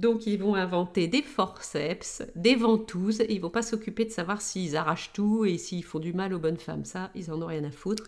[0.00, 3.20] Donc ils vont inventer des forceps, des ventouses.
[3.20, 6.32] Et ils vont pas s'occuper de savoir s'ils arrachent tout et s'ils font du mal
[6.32, 6.84] aux bonnes femmes.
[6.84, 8.04] Ça, ils en ont rien à foutre.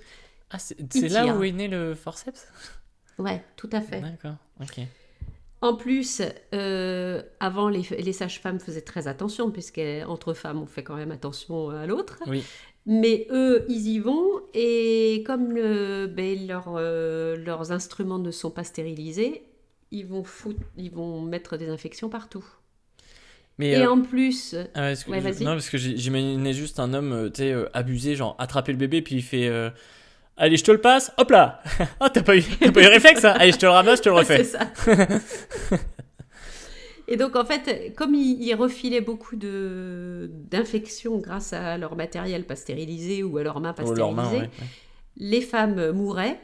[0.51, 2.47] Ah, c'est là où est né le forceps?
[3.19, 4.01] Ouais, tout à fait.
[4.01, 4.81] D'accord, ok.
[5.61, 6.23] En plus,
[6.55, 11.71] euh, avant, les, les sages-femmes faisaient très attention, puisqu'entre femmes, on fait quand même attention
[11.71, 12.19] à l'autre.
[12.27, 12.43] Oui.
[12.85, 18.51] Mais eux, ils y vont, et comme le- ben, leur, euh, leurs instruments ne sont
[18.51, 19.45] pas stérilisés,
[19.93, 22.45] ils vont, foutre- ils vont mettre des infections partout.
[23.59, 26.93] Mais Et euh, en plus, ah ouais, Ouais, je- non, parce que j'imaginais juste un
[26.95, 29.71] homme, euh, tu sais, euh, abusé, genre attraper le bébé, puis il fait euh,
[30.39, 31.63] Allez, je te le passe, hop là
[32.01, 33.99] Ah, t'as pas eu, t'as pas eu le réflexe, hein Allez, je te le ramasse,
[33.99, 34.43] je te le refais.
[34.43, 34.71] c'est ça.
[37.09, 42.57] Et donc, en fait, comme ils, refilaient beaucoup de- d'infections grâce à leur matériel pas
[42.57, 44.51] stérilisé ou à leurs mains pas Oh, stérilisées, ouais.
[45.17, 46.41] les femmes mouraient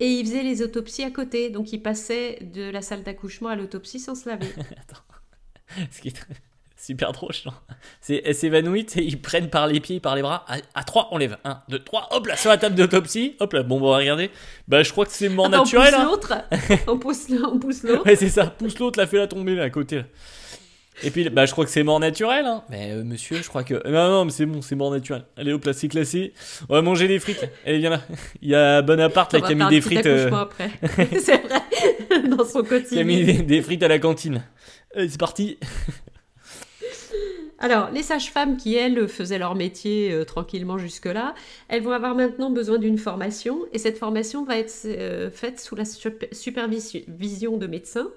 [0.00, 1.50] et ils faisaient les autopsies à côté.
[1.50, 4.48] Donc ils passaient de la salle d'accouchement à l'autopsie sans se laver.
[5.90, 6.14] Ce qui est
[6.76, 7.62] super drôle, genre.
[8.00, 10.44] C'est, elle s'évanouit, ils prennent par les pieds, par les bras.
[10.46, 11.36] À, à 3, on lève.
[11.44, 13.34] 1, 2, 3, hop là, sur la table d'autopsie.
[13.40, 14.30] Hop là, bon, bon, regardez.
[14.68, 15.94] Bah, je crois que c'est mort Attends, naturel.
[15.96, 16.38] on pousse hein.
[16.50, 18.06] l'autre, on pousse, on pousse l'autre.
[18.06, 18.46] Ouais, c'est ça.
[18.46, 19.96] Pousse l'autre, la fait la tomber là, à côté.
[19.96, 20.04] Là.
[21.02, 22.46] Et puis, bah, je crois que c'est mort naturel.
[22.46, 22.62] Hein.
[22.70, 23.74] Mais euh, monsieur, je crois que.
[23.86, 25.24] Non, non, mais c'est bon, c'est mort naturel.
[25.36, 26.32] Allez, hop là, c'est classé.
[26.68, 27.46] On va manger des frites.
[27.66, 28.00] Allez, viens là.
[28.40, 30.06] Il y a Bonaparte là, qui a mis des frites.
[30.06, 30.70] euh, après.
[31.20, 33.04] c'est vrai, dans son qui a quotidien.
[33.04, 34.42] mis des, des frites à la cantine.
[34.94, 35.58] Allez, c'est parti.
[37.58, 41.34] Alors, les sages-femmes qui, elles, faisaient leur métier euh, tranquillement jusque-là,
[41.68, 45.74] elles vont avoir maintenant besoin d'une formation, et cette formation va être euh, faite sous
[45.74, 48.08] la sup- supervision de médecins.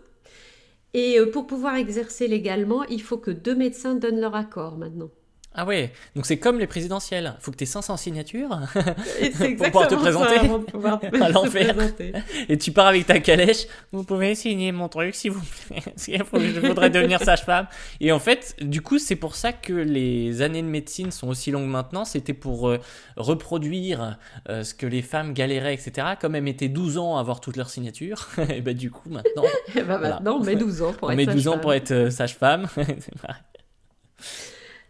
[0.93, 5.11] Et euh, pour pouvoir exercer légalement, il faut que deux médecins donnent leur accord maintenant.
[5.55, 7.33] Ah ouais, donc c'est comme les présidentielles.
[7.39, 8.59] Faut que tu aies 500 signatures.
[9.19, 11.75] Et c'est Pour pouvoir te présenter avant de pouvoir à se l'enfer.
[11.75, 12.13] présenter.
[12.47, 13.65] Et tu pars avec ta calèche.
[13.91, 15.81] Vous pouvez signer mon truc, s'il vous plaît.
[15.97, 17.67] Je voudrais devenir sage-femme.
[17.99, 21.49] Et en fait, du coup, c'est pour ça que les années de médecine sont aussi
[21.49, 22.05] longues maintenant.
[22.05, 22.77] C'était pour euh,
[23.17, 24.17] reproduire
[24.49, 26.09] euh, ce que les femmes galéraient, etc.
[26.21, 28.29] Comme elles mettaient 12 ans à avoir toutes leurs signatures.
[28.49, 29.43] et ben du coup, maintenant,
[29.75, 30.15] Et bah, Voilà.
[30.15, 31.61] maintenant, on met 12 ans pour on être met 12 ans sage-femme.
[31.61, 32.67] pour être euh, sage-femme.
[32.75, 32.93] C'est.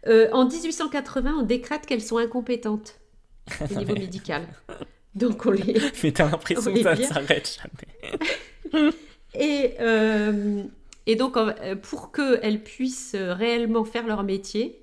[0.06, 3.00] Euh, en 1880, on décrète qu'elles sont incompétentes
[3.70, 4.46] au niveau médical.
[5.14, 5.80] Donc on les...
[6.02, 7.60] Mais t'as l'impression que ça ne s'arrête
[8.72, 8.92] jamais.
[9.34, 10.64] Et, euh,
[11.06, 14.82] et donc, euh, pour qu'elles puissent réellement faire leur métier,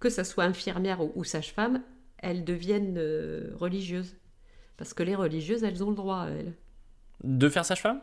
[0.00, 1.82] que ce soit infirmière ou, ou sage-femme,
[2.18, 4.16] elles deviennent euh, religieuses.
[4.76, 6.54] Parce que les religieuses, elles ont le droit, elles.
[7.22, 8.00] De faire sage-femme?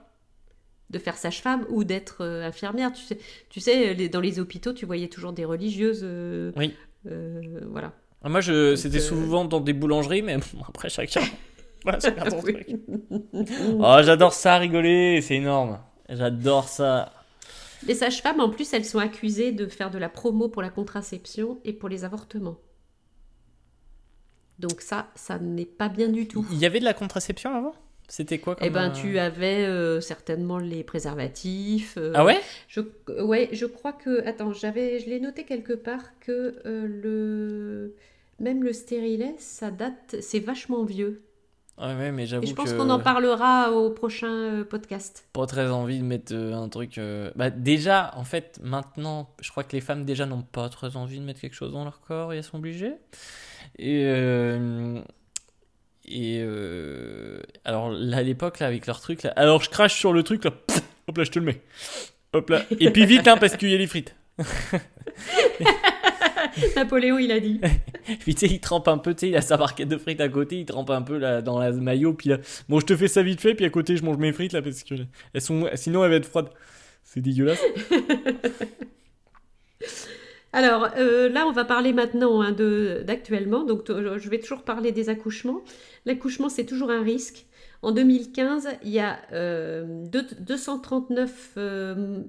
[0.92, 2.92] De faire sage-femme ou d'être euh, infirmière.
[2.94, 3.18] Tu sais,
[3.50, 6.02] tu sais les- dans les hôpitaux, tu voyais toujours des religieuses.
[6.04, 6.76] euh, Oui.
[7.08, 7.94] euh, voilà.
[8.24, 11.22] Ah, Moi, c'était souvent dans des boulangeries, mais bon, après, chacun.
[11.84, 12.54] voilà, chacun son Oui.
[12.54, 12.68] truc.
[13.80, 15.80] Oh, j'adore ça, rigoler, c'est énorme.
[16.10, 17.14] J'adore ça.
[17.88, 21.60] Les sages-femmes, en plus, elles sont accusées de faire de la promo pour la contraception
[21.64, 22.58] et pour les avortements.
[24.60, 26.46] Donc ça, ça n'est pas bien du tout.
[26.52, 27.74] Il y avait de la contraception avant?
[28.12, 31.95] C'était quoi comme Eh ben, tu avais euh, certainement les préservatifs.
[31.97, 32.41] euh, Ah ouais?
[32.68, 32.82] je,
[33.22, 34.28] ouais, je crois que.
[34.28, 37.95] Attends, j'avais, je l'ai noté quelque part que euh, le.
[38.41, 40.18] Même le stérilet, ça date.
[40.20, 41.24] C'est vachement vieux.
[41.78, 45.26] Ouais, ouais, mais j'avoue Et je pense qu'on en parlera au prochain podcast.
[45.32, 46.99] pas très envie de mettre un truc.
[47.38, 51.18] Bah, déjà, en fait, maintenant, je crois que les femmes déjà n'ont pas très envie
[51.18, 52.95] de mettre quelque chose dans leur corps et elles sont obligées.
[53.80, 54.03] Et.
[56.12, 56.41] Et.
[56.43, 59.32] euh, Alors, là, à l'époque, là, avec leur truc, là.
[59.36, 60.51] Alors, je crache sur le truc, là.
[60.51, 61.62] pff, hop là, je te le mets.
[62.34, 62.64] Hop là.
[62.80, 64.16] Et puis vite, hein, parce qu'il y a les frites.
[66.76, 67.59] Napoléon, il a dit.
[68.22, 70.20] Puis tu sais, il trempe un peu, tu sais, il a sa barquette de frites
[70.22, 72.38] à côté, il trempe un peu là, dans la maillot, puis là,
[72.68, 74.62] bon, je te fais ça vite fait, puis à côté, je mange mes frites là,
[74.62, 74.95] parce que
[75.34, 76.49] elles sont, sinon elles vont être froides.
[77.03, 77.62] C'est dégueulasse.
[80.54, 83.64] Alors euh, là, on va parler maintenant hein, d'actuellement.
[83.64, 85.62] Donc je vais toujours parler des accouchements.
[86.06, 87.45] L'accouchement, c'est toujours un risque.
[87.82, 92.20] En 2015, il y a euh, deux- 239 euh,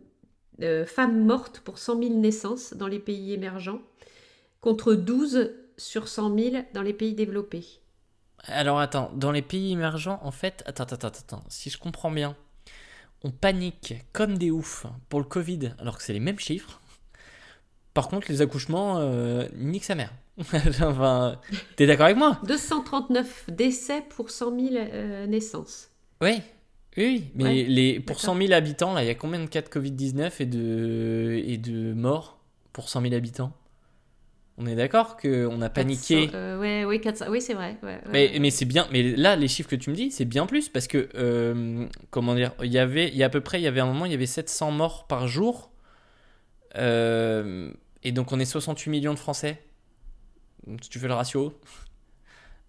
[0.63, 3.81] euh, femmes mortes pour 100 000 naissances dans les pays émergents,
[4.61, 7.67] contre 12 sur 100 000 dans les pays développés.
[8.47, 12.11] Alors attends, dans les pays émergents, en fait, attends, attends, attends, attends, si je comprends
[12.11, 12.37] bien,
[13.25, 16.82] on panique comme des oufs pour le Covid, alors que c'est les mêmes chiffres.
[17.95, 20.13] Par contre, les accouchements, euh, nique sa mère.
[20.83, 21.39] enfin,
[21.77, 22.39] t'es d'accord avec moi?
[22.47, 25.91] 239 décès pour 100 000 euh, naissances.
[26.23, 26.41] Oui,
[26.97, 28.35] oui, oui, mais Ouais, les, pour d'accord.
[28.37, 31.59] 100 000 habitants, là, il y a combien de cas de Covid-19 et de, et
[31.59, 32.39] de morts
[32.73, 33.53] pour 100 000 habitants?
[34.59, 37.79] On est d'accord qu'on a paniqué 400, euh, ouais, ouais, 400, oui, c'est vrai.
[37.83, 38.01] ouais.
[38.11, 40.69] Mais, mais c'est bien, mais là, les chiffres que tu me dis, c'est bien plus
[40.69, 43.65] parce que, euh, comment dire, il y avait, il y a à peu près, il
[43.65, 45.71] y avait un moment, il y avait 700 morts par jour.
[46.77, 47.71] Euh,
[48.03, 49.63] et donc, on est 68 millions de Français.
[50.83, 51.59] Si tu fais le ratio.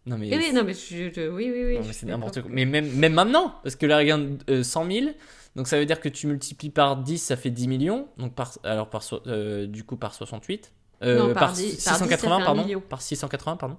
[0.06, 0.28] Non, mais.
[0.30, 1.90] Eh oui, non, mais je- je- oui, oui, oui.
[1.94, 2.52] c'est n'importe quoi.
[2.54, 5.08] Mais même, même maintenant, parce que là, regarde, euh, 100 000.
[5.56, 8.10] Donc, ça veut dire que tu multiplies par 10, ça fait 10 millions.
[8.18, 10.74] Donc, par, alors, par, euh, du coup, par 68.
[11.04, 12.80] Euh, Non, par par, 10, par 10, ça 680, fait un pardon.
[12.82, 13.78] Par 680, pardon.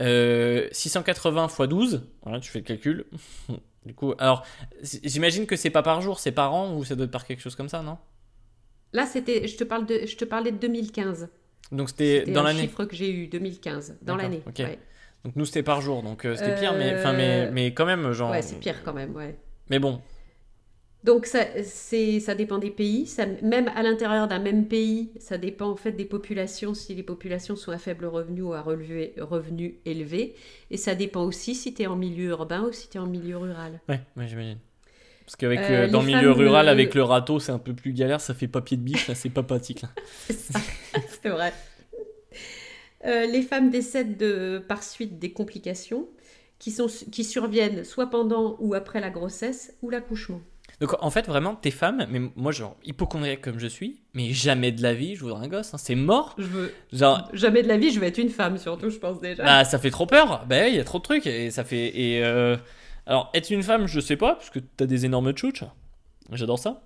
[0.00, 3.06] Euh, 680 x 12, voilà, tu fais le calcul.
[3.86, 4.44] du coup, alors,
[5.04, 7.42] j'imagine que c'est pas par jour, c'est par an ou ça doit être par quelque
[7.42, 7.98] chose comme ça, non?
[8.92, 11.28] Là, c'était, je te parle de, je te parlais de 2015.
[11.72, 12.62] Donc c'était dans l'année.
[12.62, 14.42] chiffre que j'ai eu 2015 dans l'année.
[14.46, 14.58] ok.
[14.58, 14.78] Ouais,
[15.24, 17.84] Donc nous c'était par jour, donc euh, c'était pire, mais enfin mais, Euh, mais quand
[17.86, 18.30] même genre.
[18.30, 19.14] Ouais, c'est pire quand même.
[19.14, 19.36] Ouais.
[19.68, 20.00] Mais bon,
[21.04, 23.06] Donc ça, c'est, ça dépend des pays.
[23.06, 26.74] Ça, même à l'intérieur d'un même pays, ça dépend en fait des populations.
[26.74, 30.34] Si les populations sont à faible revenu ou à relevé, revenu élevé,
[30.70, 33.06] et ça dépend aussi si tu es en milieu urbain ou si tu es en
[33.06, 33.80] milieu rural.
[33.88, 34.58] ouais, ouais, j'imagine.
[35.28, 37.58] Parce qu'avec Euh, le- dans le milieu femmes, rural, euh, avec le râteau, c'est un
[37.58, 39.84] peu plus galère, ça fait papier de biche, là c'est pas pratique.
[41.22, 41.52] C'est vrai.
[43.04, 46.08] Euh, les femmes décèdent de, par suite des complications
[46.58, 50.40] qui, sont, qui surviennent soit pendant ou après la grossesse ou l'accouchement.
[50.80, 54.72] Donc en fait, vraiment, t'es femme, mais moi, genre, hypochondriaque comme je suis, mais jamais
[54.72, 56.36] de la vie, je voudrais un gosse, hein, c'est mort.
[56.38, 59.20] Je veux Genre, jamais de la vie, je vais être une femme surtout, je pense
[59.20, 59.44] déjà.
[59.44, 60.46] bah, ça fait trop peur.
[60.48, 61.92] Bah, il y a trop de trucs, et ça fait.
[61.98, 62.56] Et euh,
[63.08, 65.64] alors, être une femme, je sais pas, parce que t'as des énormes tchouches.
[66.32, 66.82] J'adore ça.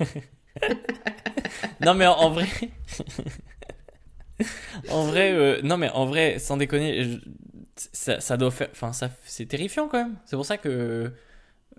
[1.80, 2.46] non, mais en, en vrai.
[4.88, 7.18] en vrai, euh, non, mais en vrai, sans déconner, je-
[7.92, 8.68] ça, ça doit faire.
[8.72, 10.16] Enfin, ça, c'est terrifiant quand même.
[10.26, 11.12] C'est pour ça que.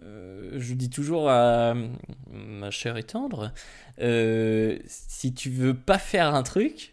[0.04, 1.76] euh, je dis toujours à
[2.32, 3.54] ma chère et tendre,
[4.02, 6.93] euh, si tu veux pas faire un truc,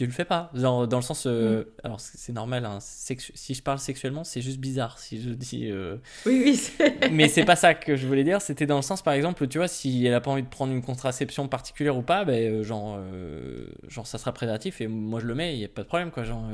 [0.00, 0.50] tu le fais pas.
[0.54, 1.26] Genre, dans le sens.
[1.26, 4.98] euh, Alors, c'est normal, hein, si je parle sexuellement, c'est juste bizarre.
[4.98, 5.68] Si je dis.
[5.70, 6.42] euh, Oui,
[6.80, 8.40] oui, mais c'est pas ça que je voulais dire.
[8.40, 10.72] C'était dans le sens, par exemple, tu vois, si elle a pas envie de prendre
[10.72, 15.20] une contraception particulière ou pas, ben, euh, genre, euh, genre, ça sera prédatif et moi
[15.20, 16.24] je le mets, il a pas de problème, quoi.
[16.24, 16.44] Genre,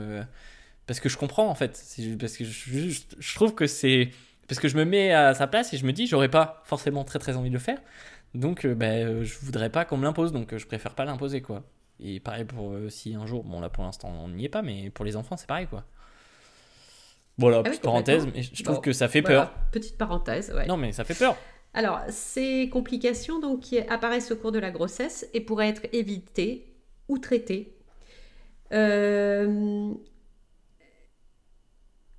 [0.88, 1.80] parce que je comprends en fait.
[2.18, 4.10] Parce que je, trouve que c'est.
[4.48, 7.04] Parce que je me mets à sa place et je me dis, j'aurais pas forcément
[7.04, 7.78] très très envie de le faire.
[8.34, 11.64] Donc, ben, je voudrais pas qu'on me l'impose, donc je préfère pas l'imposer, quoi.
[12.00, 14.62] Et pareil pour euh, si un jour, bon là pour l'instant on n'y est pas,
[14.62, 15.84] mais pour les enfants c'est pareil, quoi.
[17.38, 19.54] Voilà, oui, petite parenthèse, mais je trouve Bon, que ça fait Voilà, peur.
[19.70, 20.66] petite parenthèse, ouais.
[20.66, 21.36] Non, mais ça fait peur.
[21.74, 26.66] Alors, ces complications donc, qui apparaissent au cours de la grossesse et pourraient être évitées
[27.08, 27.76] ou traitées.
[28.72, 29.92] Euh,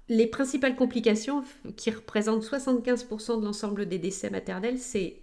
[0.10, 1.44] les principales complications
[1.76, 5.18] qui représentent 75% de l'ensemble des décès maternels, c'est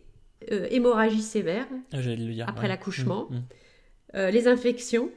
[0.50, 2.46] euh, hémorragie sévère, Ah, dire.
[2.48, 2.68] Après ouais.
[2.68, 3.28] l'accouchement.
[3.30, 3.42] Mm, mm.
[4.14, 5.10] Euh, les infections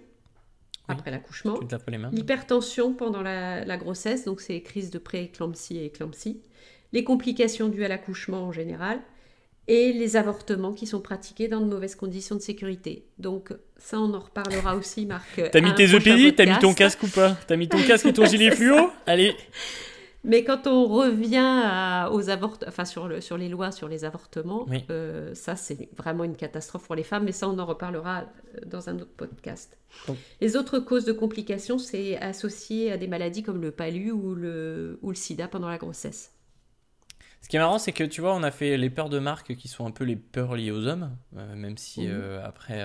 [0.87, 6.41] après l'accouchement, les l'hypertension pendant la, la grossesse, donc c'est crises de pré-éclampsie et éclampsie,
[6.93, 9.01] les complications dues à l'accouchement en général,
[9.67, 13.05] et les avortements qui sont pratiqués dans de mauvaises conditions de sécurité.
[13.19, 15.41] Donc ça, on en reparlera aussi, Marc.
[15.51, 17.37] T'as mis tes EPI, t'as mis ton casque ou pas?
[17.47, 18.89] T'as mis ton casque et ton gilet fluo?
[19.05, 19.35] Allez.
[20.27, 22.59] Mais quand on revient à- aux avort...
[22.67, 24.83] enfin, sur, le, sur les lois sur les avortements, Oui.
[24.89, 28.21] euh, ça c'est vraiment une catastrophe pour les femmes, mais ça on en reparlera
[28.55, 29.77] euh, dans un autre podcast.
[30.07, 34.35] Donc- Les autres causes de complications, c'est associé à des maladies comme le palu ou
[34.35, 36.33] le, ou le sida pendant la grossesse.
[37.41, 39.55] Ce qui est marrant, c'est que tu vois, on a fait les peurs de marque
[39.55, 42.81] qui sont un peu les peurs liées aux hommes, euh, même si euh, après,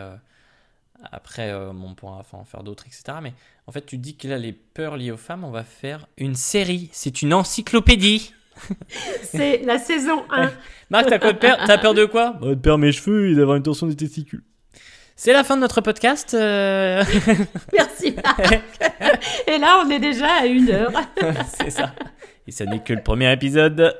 [1.11, 3.18] après euh, on pourra enfin, en faire d'autres, etc.
[3.22, 3.32] Mais
[3.66, 6.34] en fait, tu dis que là, les peurs liées aux femmes, on va faire une
[6.34, 6.88] série.
[6.92, 8.32] C'est une encyclopédie.
[9.22, 10.50] C'est la saison 1.
[10.90, 11.59] Marc, t'as quoi de peur?
[11.66, 12.32] T'as peur de quoi?
[12.40, 14.42] Bah, De perdre mes cheveux et d'avoir une torsion des testicules.
[15.16, 16.34] C'est la fin de notre podcast.
[16.34, 17.05] euh,
[17.72, 18.61] Merci Marc.
[19.46, 20.92] Et là, on est déjà à une heure.
[21.59, 21.92] C'est ça.
[22.46, 23.94] Et ça n'est que le premier épisode.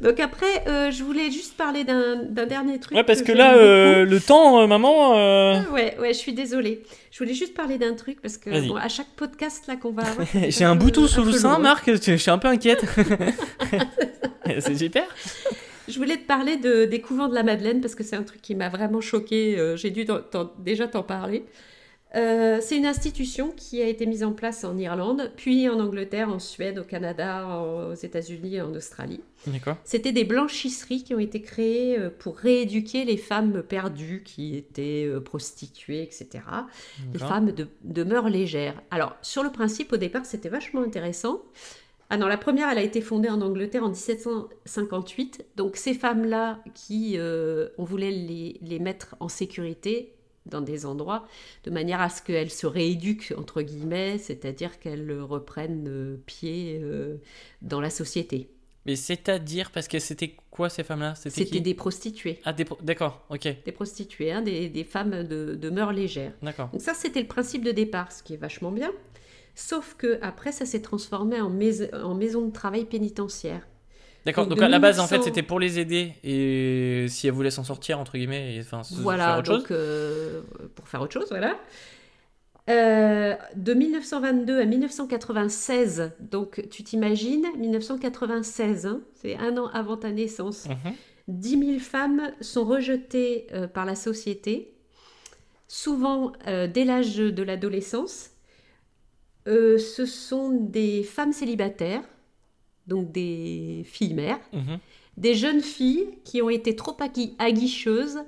[0.00, 2.96] Donc après, euh, je voulais juste parler d'un dernier truc.
[2.96, 5.16] Ouais, parce que là, euh, le temps, euh, maman.
[5.16, 6.82] euh, Ouais, ouais, je suis désolée.
[7.10, 10.02] Je voulais juste parler d'un truc parce que bon, à chaque podcast là qu'on va
[10.02, 11.58] avoir, J'ai un bouton sous le sein.
[11.58, 11.90] Marc.
[11.90, 12.84] Je suis un peu inquiète.
[14.60, 15.04] C'est super.
[15.88, 18.40] Je voulais te parler de, des couvents de la Madeleine parce que c'est un truc
[18.40, 19.74] qui m'a vraiment choqué.
[19.76, 20.06] J'ai dû
[20.58, 21.44] déjà t'en parler.
[22.16, 26.28] Euh, c'est une institution qui a été mise en place en Irlande, puis en Angleterre,
[26.28, 29.20] en Suède, au Canada, en- aux États-Unis et en Australie.
[29.84, 35.06] C'était des blanchisseries qui ont été créées euh, pour rééduquer les femmes perdues qui étaient
[35.06, 36.44] euh, prostituées, etc.
[37.12, 37.28] D'accord.
[37.28, 38.80] femmes de, de mœurs légères.
[38.90, 41.42] Alors, sur le principe, au départ, c'était vachement intéressant.
[42.10, 45.46] Ah non, la première, elle a été fondée en Angleterre en 1758.
[45.56, 50.14] Donc, ces femmes-là, qui, euh, on voulait les, les mettre en sécurité
[50.46, 51.26] dans des endroits,
[51.64, 57.16] de manière à ce qu'elles se rééduquent, entre guillemets, c'est-à-dire qu'elles reprennent euh, pied euh,
[57.62, 58.50] dans la société.
[58.86, 61.14] Mais c'est-à-dire, parce que c'était quoi ces femmes-là?
[61.14, 62.38] C'était des prostituées.
[62.44, 66.32] Ah, d'accord, ok, Des prostituées, hein, des, des femmes de, de mœurs légères.
[66.42, 66.68] d'accord.
[66.70, 68.90] Donc ça, c'était le principe de départ, ce qui est vachement bien.
[69.54, 73.66] Sauf que après, ça s'est transformé en, mais- en maison de travail pénitentiaire.
[74.26, 77.32] D'accord, Donc, à la base, en fait, 1900 c'était pour les aider et si elles
[77.34, 79.58] voulaient s'en sortir, entre guillemets, et enfin, Voilà, faire autre chose.
[79.62, 80.40] donc euh,
[80.74, 81.58] pour faire autre chose, voilà.
[82.70, 90.10] Euh, de 1922 à 1996, donc tu t'imagines, 1996, hein, c'est un an avant ta
[90.10, 90.94] naissance, Mhm.
[91.28, 94.72] 10 000 femmes sont rejetées euh, par la société,
[95.68, 98.30] souvent euh, dès l'âge de l'adolescence.
[99.46, 102.02] Ce sont des femmes célibataires,
[102.86, 104.78] donc des filles mères, Mhm.
[105.18, 108.20] des jeunes filles qui ont été trop agui- aguicheuses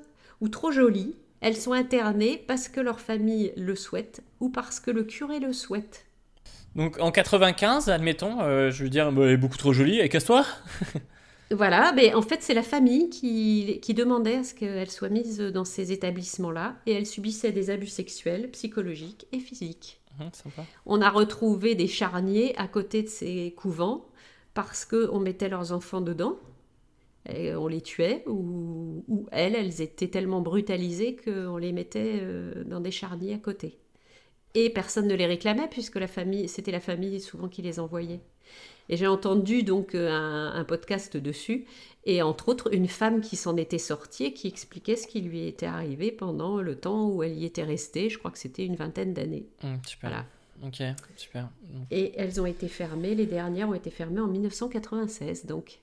[0.42, 1.14] ou trop jolies.
[1.40, 5.52] Elles sont internées parce que leur famille le souhaite ou parce que le curé le
[5.52, 6.06] souhaite.
[6.74, 10.08] Donc en 95, admettons, euh, je veux dire, bah, elle est beaucoup trop jolie, et
[10.08, 10.44] casse-toi
[11.52, 15.38] Voilà, mais en fait, c'est la famille qui, qui demandait à ce qu'elles soient mises
[15.38, 20.00] dans ces établissements-là et elles subissaient des abus sexuels, psychologiques et physiques.
[20.18, 20.66] Mhm, Sympa.
[20.86, 24.06] On a retrouvé des charniers à côté de ces couvents
[24.54, 26.38] parce qu'on mettait leurs enfants dedans,
[27.28, 32.64] et on les tuait, ou, ou elles, elles étaient tellement brutalisées qu'on les mettait euh,
[32.64, 33.78] dans des charniers à côté.
[34.56, 38.20] Et personne ne les réclamait puisque la famille, c'était la famille souvent qui les envoyait.
[38.88, 41.66] Et j'ai entendu donc euh, un, un podcast dessus,
[42.04, 45.46] et entre autres une femme qui s'en était sortie et qui expliquait ce qui lui
[45.46, 48.08] était arrivé pendant le temps où elle y était restée.
[48.08, 49.46] Je crois que c'était une vingtaine d'années.
[49.62, 50.10] Mhm, super.
[50.10, 50.24] Voilà.
[50.64, 50.82] Ok,
[51.16, 51.50] super.
[51.90, 55.80] Et elles ont été fermées, les dernières ont été fermées en 1996 donc.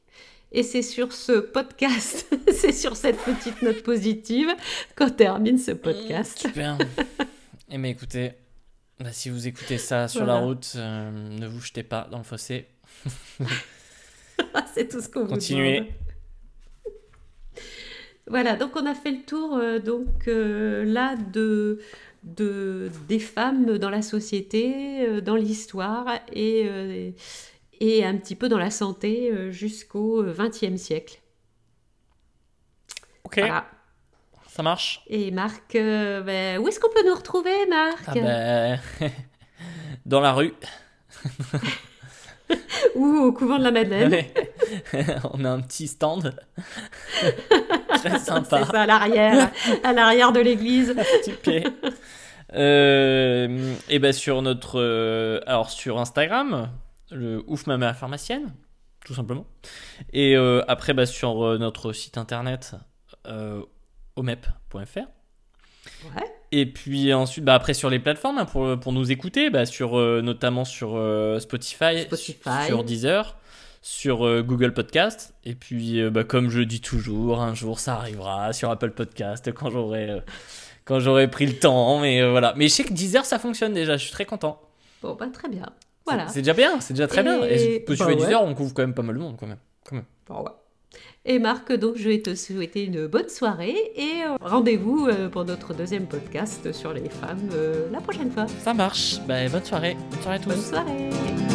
[0.52, 4.50] Et c'est sur ce podcast, c'est sur cette petite note positive
[4.98, 6.40] qu'on termine ce podcast.
[6.40, 6.78] Super.
[7.76, 8.34] Eh bien écoutez,
[9.04, 12.24] bah, si vous écoutez ça sur la route, euh, ne vous jetez pas dans le
[12.24, 12.68] fossé.
[14.74, 15.80] c'est tout ce qu'on vous Continuez.
[15.82, 15.92] demande.
[18.28, 21.82] Voilà, donc on a fait le tour euh, donc euh, là de,
[22.24, 27.12] de des femmes dans la société, euh, dans l'histoire et euh,
[27.82, 31.20] et un petit peu dans la santé euh, jusqu'au XXe siècle.
[33.26, 33.70] Ok, Voilà.
[34.54, 35.02] Ça marche?
[35.08, 38.04] Et Marc, euh, ben, où est-ce qu'on peut nous retrouver, Marc?
[38.06, 38.80] Ah ben,
[40.06, 40.54] dans la rue.
[42.96, 44.32] Ou au couvent de la Madeleine Ouais.
[45.34, 46.36] On a un petit stand.
[47.90, 48.64] Très C'est sympa.
[48.66, 49.50] ça, à l'arrière,
[49.84, 50.96] à l'arrière de l'église.
[52.54, 56.70] Euh, et ben sur notre, euh, alors sur Instagram,
[57.10, 58.54] le ouf ma mère pharmacienne,
[59.04, 59.48] tout simplement.
[60.12, 62.76] Et euh, après bah, sur notre site internet
[64.16, 65.00] omep.fr.
[66.06, 66.24] Ouais.
[66.52, 69.98] Et puis ensuite, bah, après sur les plateformes hein, pour, pour nous écouter, bah, sur,
[69.98, 72.66] euh, notamment sur euh, Spotify, Spotify.
[72.68, 73.38] sur Deezer,
[73.82, 75.34] sur euh, Google Podcast.
[75.44, 79.70] Et puis, bah, comme je dis toujours, un jour ça arrivera sur Apple Podcast quand
[79.72, 80.22] j'aurai
[80.86, 82.00] quand j'aurai pris le temps.
[82.00, 82.54] Mais voilà.
[82.56, 83.98] Mais je sais que Deezer ça fonctionne déjà.
[83.98, 84.62] Je suis très content.
[85.02, 85.66] Bon, bah, très bien.
[86.06, 86.28] Voilà.
[86.28, 86.80] C'est déjà bien.
[86.82, 87.44] C'est déjà très Et- bien.
[87.44, 88.16] Et peux bah ouais.
[88.16, 89.58] Deezer, on couvre quand même pas mal de monde quand même.
[89.86, 90.06] Quand même.
[90.28, 90.52] Bon, ouais.
[91.26, 95.46] Et Marc, donc je vais te souhaiter une bonne soirée et euh, rendez-vous euh, pour
[95.46, 98.46] notre deuxième podcast sur les femmes euh, la prochaine fois.
[98.60, 99.20] Ça marche.
[99.26, 99.96] Bah, bonne soirée.
[100.12, 100.50] Bonne soirée à tous.
[100.50, 101.53] Bonne soirée